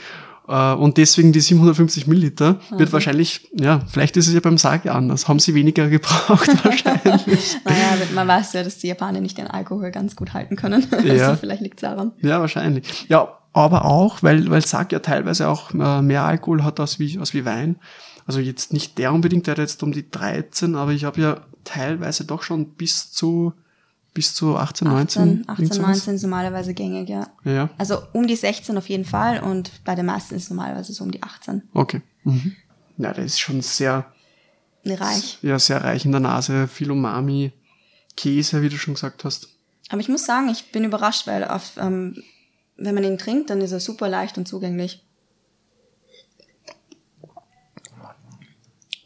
Äh, 0.48 0.72
Und 0.72 0.98
deswegen 0.98 1.32
die 1.32 1.40
750 1.40 2.06
Milliliter 2.06 2.60
wird 2.76 2.92
wahrscheinlich, 2.92 3.48
ja, 3.58 3.80
vielleicht 3.90 4.16
ist 4.16 4.28
es 4.28 4.34
ja 4.34 4.40
beim 4.40 4.58
Sake 4.58 4.92
anders. 4.92 5.28
Haben 5.28 5.38
sie 5.38 5.54
weniger 5.54 5.88
gebraucht 5.88 6.48
wahrscheinlich. 6.64 7.56
Naja, 7.64 7.96
man 8.14 8.26
weiß 8.26 8.54
ja, 8.54 8.62
dass 8.62 8.78
die 8.78 8.88
Japaner 8.88 9.20
nicht 9.20 9.38
den 9.38 9.46
Alkohol 9.46 9.90
ganz 9.90 10.16
gut 10.16 10.32
halten 10.34 10.56
können. 10.56 10.86
Ja. 11.04 11.28
Also 11.28 11.40
vielleicht 11.40 11.62
liegt's 11.62 11.82
daran. 11.82 12.12
Ja, 12.20 12.40
wahrscheinlich. 12.40 13.06
Ja, 13.08 13.38
aber 13.52 13.84
auch, 13.84 14.22
weil, 14.22 14.50
weil 14.50 14.64
Sake 14.64 14.94
ja 14.94 15.00
teilweise 15.00 15.48
auch 15.48 15.72
äh, 15.74 16.00
mehr 16.00 16.24
Alkohol 16.24 16.64
hat 16.64 16.80
als 16.80 16.98
wie, 16.98 17.18
als 17.18 17.34
wie 17.34 17.44
Wein. 17.44 17.76
Also 18.26 18.40
jetzt 18.40 18.72
nicht 18.72 18.98
der 18.98 19.12
unbedingt, 19.12 19.46
der 19.46 19.52
hat 19.52 19.58
jetzt 19.58 19.82
um 19.82 19.92
die 19.92 20.10
13, 20.10 20.74
aber 20.76 20.92
ich 20.92 21.04
habe 21.04 21.20
ja 21.20 21.40
teilweise 21.64 22.24
doch 22.24 22.42
schon 22.42 22.74
bis 22.74 23.12
zu, 23.12 23.52
bis 24.14 24.34
zu 24.34 24.56
18, 24.56 24.88
19. 24.88 25.22
18, 25.22 25.28
irgend 25.28 25.50
18 25.50 25.66
sowas. 25.72 25.88
19 25.96 26.14
ist 26.14 26.22
normalerweise 26.22 26.74
gängig, 26.74 27.08
ja. 27.08 27.26
Ja, 27.44 27.70
Also 27.78 27.98
um 28.12 28.26
die 28.26 28.36
16 28.36 28.76
auf 28.78 28.88
jeden 28.88 29.04
Fall 29.04 29.40
und 29.42 29.70
bei 29.84 29.94
den 29.94 30.06
meisten 30.06 30.34
ist 30.34 30.44
es 30.44 30.50
normalerweise 30.50 30.92
so 30.92 31.04
um 31.04 31.10
die 31.10 31.22
18. 31.22 31.62
okay. 31.74 32.02
Mhm. 32.24 32.54
Ja, 32.98 33.12
der 33.12 33.24
ist 33.24 33.40
schon 33.40 33.62
sehr, 33.62 34.12
Reich. 34.84 35.38
ja, 35.42 35.58
sehr 35.58 35.82
reich 35.82 36.04
in 36.04 36.12
der 36.12 36.20
Nase, 36.20 36.68
viel 36.68 36.90
Umami, 36.90 37.52
Käse, 38.16 38.62
wie 38.62 38.68
du 38.68 38.76
schon 38.76 38.94
gesagt 38.94 39.24
hast. 39.24 39.48
Aber 39.88 40.00
ich 40.00 40.08
muss 40.08 40.24
sagen, 40.26 40.48
ich 40.48 40.70
bin 40.72 40.84
überrascht, 40.84 41.26
weil 41.26 41.44
auf, 41.44 41.72
ähm, 41.78 42.22
wenn 42.76 42.94
man 42.94 43.04
ihn 43.04 43.18
trinkt, 43.18 43.50
dann 43.50 43.60
ist 43.60 43.72
er 43.72 43.80
super 43.80 44.08
leicht 44.08 44.38
und 44.38 44.46
zugänglich. 44.46 45.04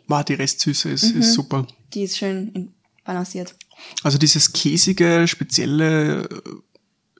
War 0.09 0.25
die 0.25 0.35
Restsüße 0.35 0.91
ist, 0.91 1.05
ist 1.05 1.35
super. 1.35 1.67
Die 1.93 2.03
ist 2.03 2.17
schön 2.17 2.75
balanciert. 3.05 3.55
Also 4.03 4.19
dieses 4.19 4.53
käsige, 4.53 5.27
spezielle 5.29 6.23
äh, 6.25 6.29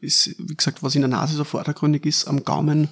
ist, 0.01 0.35
wie 0.39 0.55
gesagt, 0.55 0.83
was 0.83 0.95
in 0.95 1.03
der 1.03 1.09
Nase 1.09 1.37
so 1.37 1.45
vordergründig 1.45 2.07
ist, 2.07 2.27
am 2.27 2.45
Gaumen 2.45 2.89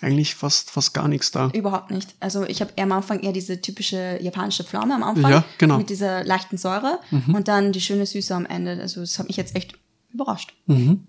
eigentlich 0.00 0.34
fast, 0.34 0.70
fast 0.70 0.94
gar 0.94 1.08
nichts 1.08 1.30
da. 1.30 1.50
Überhaupt 1.52 1.90
nicht. 1.90 2.14
Also 2.20 2.44
ich 2.44 2.60
habe 2.60 2.72
eher 2.76 2.84
am 2.84 2.92
Anfang 2.92 3.20
eher 3.20 3.32
diese 3.32 3.60
typische 3.60 4.18
japanische 4.20 4.64
Pflaume 4.64 4.94
am 4.94 5.02
Anfang. 5.02 5.30
Ja, 5.30 5.44
genau. 5.58 5.78
Mit 5.78 5.90
dieser 5.90 6.24
leichten 6.24 6.56
Säure 6.56 7.00
und 7.10 7.48
dann 7.48 7.72
die 7.72 7.80
schöne 7.80 8.06
Süße 8.06 8.34
am 8.34 8.46
Ende. 8.46 8.80
Also 8.80 9.00
das 9.00 9.18
hat 9.18 9.26
mich 9.26 9.36
jetzt 9.36 9.54
echt 9.54 9.74
überrascht. 10.10 10.54
Mhm. 10.66 11.06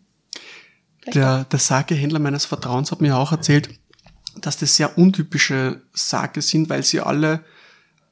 Der, 1.13 1.45
der 1.45 1.59
Sake-Händler 1.59 2.19
meines 2.19 2.45
Vertrauens 2.45 2.91
hat 2.91 3.01
mir 3.01 3.17
auch 3.17 3.31
erzählt, 3.31 3.69
dass 4.39 4.57
das 4.57 4.75
sehr 4.75 4.97
untypische 4.97 5.81
Sake 5.93 6.41
sind, 6.41 6.69
weil 6.69 6.83
sie 6.83 6.99
alle 6.99 7.43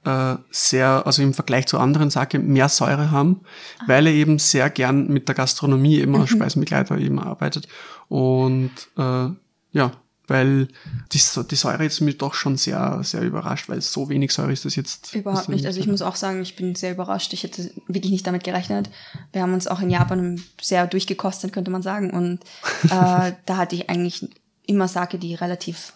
äh, 0.06 0.36
sehr, 0.50 1.06
also 1.06 1.22
im 1.22 1.34
Vergleich 1.34 1.68
zu 1.68 1.78
anderen 1.78 2.10
Sake 2.10 2.40
mehr 2.40 2.70
Säure 2.70 3.12
haben, 3.12 3.42
weil 3.86 4.08
er 4.08 4.14
eben 4.14 4.40
sehr 4.40 4.70
gern 4.70 5.08
mit 5.08 5.28
der 5.28 5.36
Gastronomie 5.36 6.00
eben 6.00 6.16
als 6.16 6.30
Speisenbegleiter 6.30 6.98
eben 6.98 7.20
arbeitet. 7.20 7.68
Und 8.08 8.72
äh, 8.98 9.30
ja, 9.72 9.92
weil 10.30 10.68
die, 11.12 11.20
die 11.50 11.56
Säure 11.56 11.84
jetzt 11.84 12.02
mich 12.02 12.18
doch 12.18 12.34
schon 12.34 12.56
sehr, 12.56 13.02
sehr 13.04 13.22
überrascht, 13.22 13.68
weil 13.68 13.82
so 13.82 14.10
wenig 14.10 14.32
Säure 14.32 14.54
ist 14.54 14.64
das 14.64 14.76
jetzt. 14.76 15.14
Überhaupt 15.16 15.50
nicht. 15.50 15.66
Also 15.66 15.80
ich 15.80 15.88
muss 15.88 16.02
auch 16.02 16.16
sagen, 16.16 16.42
ich 16.42 16.56
bin 16.56 16.76
sehr 16.76 16.92
überrascht. 16.92 17.34
Ich 17.34 17.44
hätte 17.44 17.72
wirklich 17.88 18.12
nicht 18.12 18.28
damit 18.28 18.44
gerechnet. 18.44 18.90
Wir 19.34 19.42
haben 19.42 19.54
uns 19.54 19.68
auch 19.68 19.82
in 19.82 19.90
Japan 19.90 20.42
sehr 20.62 20.88
durchgekostet, 20.88 21.52
könnte 21.52 21.72
man 21.72 21.82
sagen. 21.82 22.12
Und 22.12 22.44
äh, 22.86 23.34
da 23.46 23.58
hatte 23.58 23.76
ich 23.76 23.90
eigentlich 23.90 24.30
immer 24.66 24.88
Sake, 24.88 25.18
die 25.18 25.34
relativ 25.34 25.94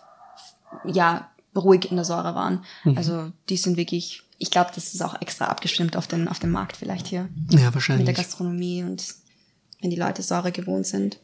ja 0.83 1.29
ruhig 1.55 1.89
in 1.89 1.95
der 1.97 2.05
Säure 2.05 2.35
waren. 2.35 2.63
Also 2.95 3.31
die 3.49 3.57
sind 3.57 3.77
wirklich, 3.77 4.23
ich 4.37 4.51
glaube, 4.51 4.71
das 4.73 4.93
ist 4.93 5.01
auch 5.01 5.19
extra 5.21 5.45
abgestimmt 5.45 5.95
auf 5.95 6.07
den, 6.07 6.27
auf 6.27 6.39
den 6.39 6.51
Markt 6.51 6.77
vielleicht 6.77 7.07
hier. 7.07 7.19
Ja, 7.19 7.27
Mit 7.49 7.59
der 7.59 7.73
wahrscheinlich. 7.73 8.15
Gastronomie 8.15 8.83
und 8.83 9.03
wenn 9.81 9.89
die 9.89 9.95
Leute 9.97 10.21
Säure 10.23 10.51
gewohnt 10.51 10.87
sind. 10.87 11.19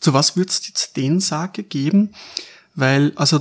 Zu 0.00 0.12
was 0.12 0.36
würdest 0.36 0.64
du 0.64 0.68
jetzt 0.68 0.96
den 0.96 1.20
Sake 1.20 1.62
geben? 1.62 2.12
Weil, 2.74 3.12
also, 3.16 3.40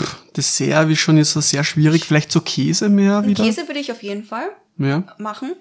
pff, 0.00 0.16
Dessert 0.36 0.88
wie 0.88 0.96
schon 0.96 1.18
ist 1.18 1.32
so 1.32 1.40
sehr 1.40 1.64
schwierig. 1.64 2.04
Vielleicht 2.04 2.30
so 2.32 2.40
Käse 2.40 2.88
mehr 2.88 3.26
wieder? 3.26 3.44
Käse 3.44 3.66
würde 3.68 3.80
ich 3.80 3.90
auf 3.92 4.02
jeden 4.02 4.24
Fall 4.24 4.48
Ja. 4.78 5.04
machen. 5.18 5.54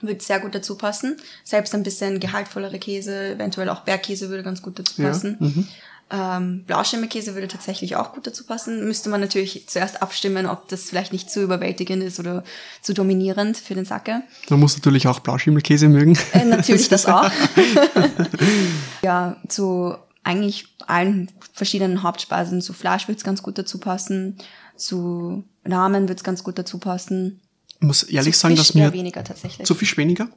Würde 0.00 0.22
sehr 0.22 0.40
gut 0.40 0.54
dazu 0.54 0.76
passen. 0.78 1.16
Selbst 1.44 1.74
ein 1.74 1.82
bisschen 1.82 2.20
gehaltvollere 2.20 2.78
Käse, 2.78 3.32
eventuell 3.32 3.68
auch 3.68 3.80
Bergkäse 3.80 4.30
würde 4.30 4.42
ganz 4.44 4.62
gut 4.62 4.78
dazu 4.78 5.02
Ja, 5.02 5.08
passen. 5.08 5.36
mhm. 5.40 5.68
Ähm, 6.12 6.64
Blauschimmelkäse 6.66 7.34
würde 7.34 7.46
tatsächlich 7.46 7.94
auch 7.96 8.12
gut 8.12 8.26
dazu 8.26 8.44
passen. 8.44 8.84
Müsste 8.86 9.08
man 9.08 9.20
natürlich 9.20 9.68
zuerst 9.68 10.02
abstimmen, 10.02 10.46
ob 10.46 10.68
das 10.68 10.84
vielleicht 10.84 11.12
nicht 11.12 11.30
zu 11.30 11.42
überwältigend 11.42 12.02
ist 12.02 12.18
oder 12.18 12.42
zu 12.82 12.94
dominierend 12.94 13.56
für 13.56 13.74
den 13.74 13.84
Sake. 13.84 14.22
Man 14.48 14.60
muss 14.60 14.76
natürlich 14.76 15.06
auch 15.06 15.20
Blauschimmelkäse 15.20 15.88
mögen. 15.88 16.18
Äh, 16.32 16.44
natürlich 16.44 16.88
das 16.90 17.06
auch. 17.06 17.30
ja, 19.02 19.36
zu 19.48 19.94
eigentlich 20.24 20.66
allen 20.86 21.30
verschiedenen 21.52 22.02
Hauptspeisen. 22.02 22.60
Zu 22.60 22.72
Fleisch 22.72 23.06
würde 23.06 23.18
es 23.18 23.24
ganz 23.24 23.42
gut 23.42 23.56
dazu 23.56 23.78
passen. 23.78 24.36
Zu 24.76 25.44
Ramen 25.64 26.04
würde 26.04 26.14
es 26.14 26.24
ganz 26.24 26.42
gut 26.42 26.58
dazu 26.58 26.78
passen. 26.78 27.40
Ich 27.80 27.86
muss 27.86 28.02
ehrlich 28.02 28.34
zu 28.34 28.40
sagen, 28.40 28.56
Fisch 28.56 28.66
dass 28.68 28.74
mir 28.74 28.82
eher 28.84 28.92
weniger 28.92 29.24
tatsächlich. 29.24 29.66
zu 29.66 29.74
Fisch 29.74 29.96
weniger. 29.96 30.28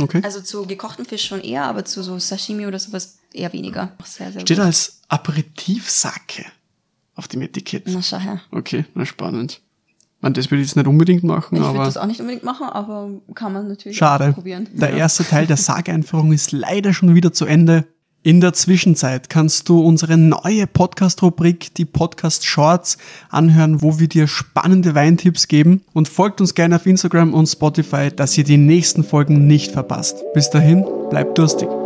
Okay. 0.00 0.20
Also 0.22 0.40
zu 0.40 0.66
gekochten 0.66 1.04
Fisch 1.04 1.24
schon 1.26 1.40
eher, 1.40 1.64
aber 1.64 1.84
zu 1.84 2.02
so 2.02 2.18
Sashimi 2.18 2.64
oder 2.66 2.78
sowas 2.78 3.18
eher 3.32 3.52
weniger. 3.52 3.92
Sehr, 4.04 4.30
sehr 4.30 4.42
Steht 4.42 4.58
gut. 4.58 4.66
als 4.66 5.00
Aperitif-Sake 5.08 6.44
auf 7.14 7.28
dem 7.28 7.42
Etikett. 7.42 7.84
Na, 7.86 8.00
schau 8.02 8.18
her. 8.18 8.40
Okay, 8.50 8.84
na 8.94 9.04
spannend. 9.04 9.60
Man, 10.20 10.32
das 10.34 10.50
würde 10.50 10.62
ich 10.62 10.68
jetzt 10.68 10.76
nicht 10.76 10.86
unbedingt 10.86 11.24
machen, 11.24 11.56
Ich 11.56 11.60
würde 11.62 11.70
aber 11.74 11.84
das 11.84 11.96
auch 11.96 12.06
nicht 12.06 12.20
unbedingt 12.20 12.44
machen, 12.44 12.66
aber 12.68 13.10
kann 13.34 13.52
man 13.52 13.66
natürlich 13.68 13.98
schade. 13.98 14.32
probieren. 14.32 14.68
Der 14.72 14.90
erste 14.90 15.24
Teil 15.24 15.46
der 15.48 15.56
Sage-Einführung 15.58 16.32
ist 16.32 16.52
leider 16.52 16.92
schon 16.94 17.14
wieder 17.16 17.32
zu 17.32 17.44
Ende. 17.44 17.84
In 18.24 18.40
der 18.40 18.52
Zwischenzeit 18.52 19.28
kannst 19.28 19.68
du 19.68 19.80
unsere 19.80 20.16
neue 20.16 20.68
Podcast-Rubrik, 20.68 21.74
die 21.74 21.84
Podcast 21.84 22.46
Shorts, 22.46 22.96
anhören, 23.30 23.82
wo 23.82 23.98
wir 23.98 24.06
dir 24.06 24.28
spannende 24.28 24.94
Weintipps 24.94 25.48
geben. 25.48 25.82
Und 25.92 26.08
folgt 26.08 26.40
uns 26.40 26.54
gerne 26.54 26.76
auf 26.76 26.86
Instagram 26.86 27.34
und 27.34 27.48
Spotify, 27.48 28.10
dass 28.14 28.38
ihr 28.38 28.44
die 28.44 28.58
nächsten 28.58 29.02
Folgen 29.02 29.48
nicht 29.48 29.72
verpasst. 29.72 30.22
Bis 30.34 30.50
dahin, 30.50 30.84
bleibt 31.10 31.36
durstig. 31.36 31.81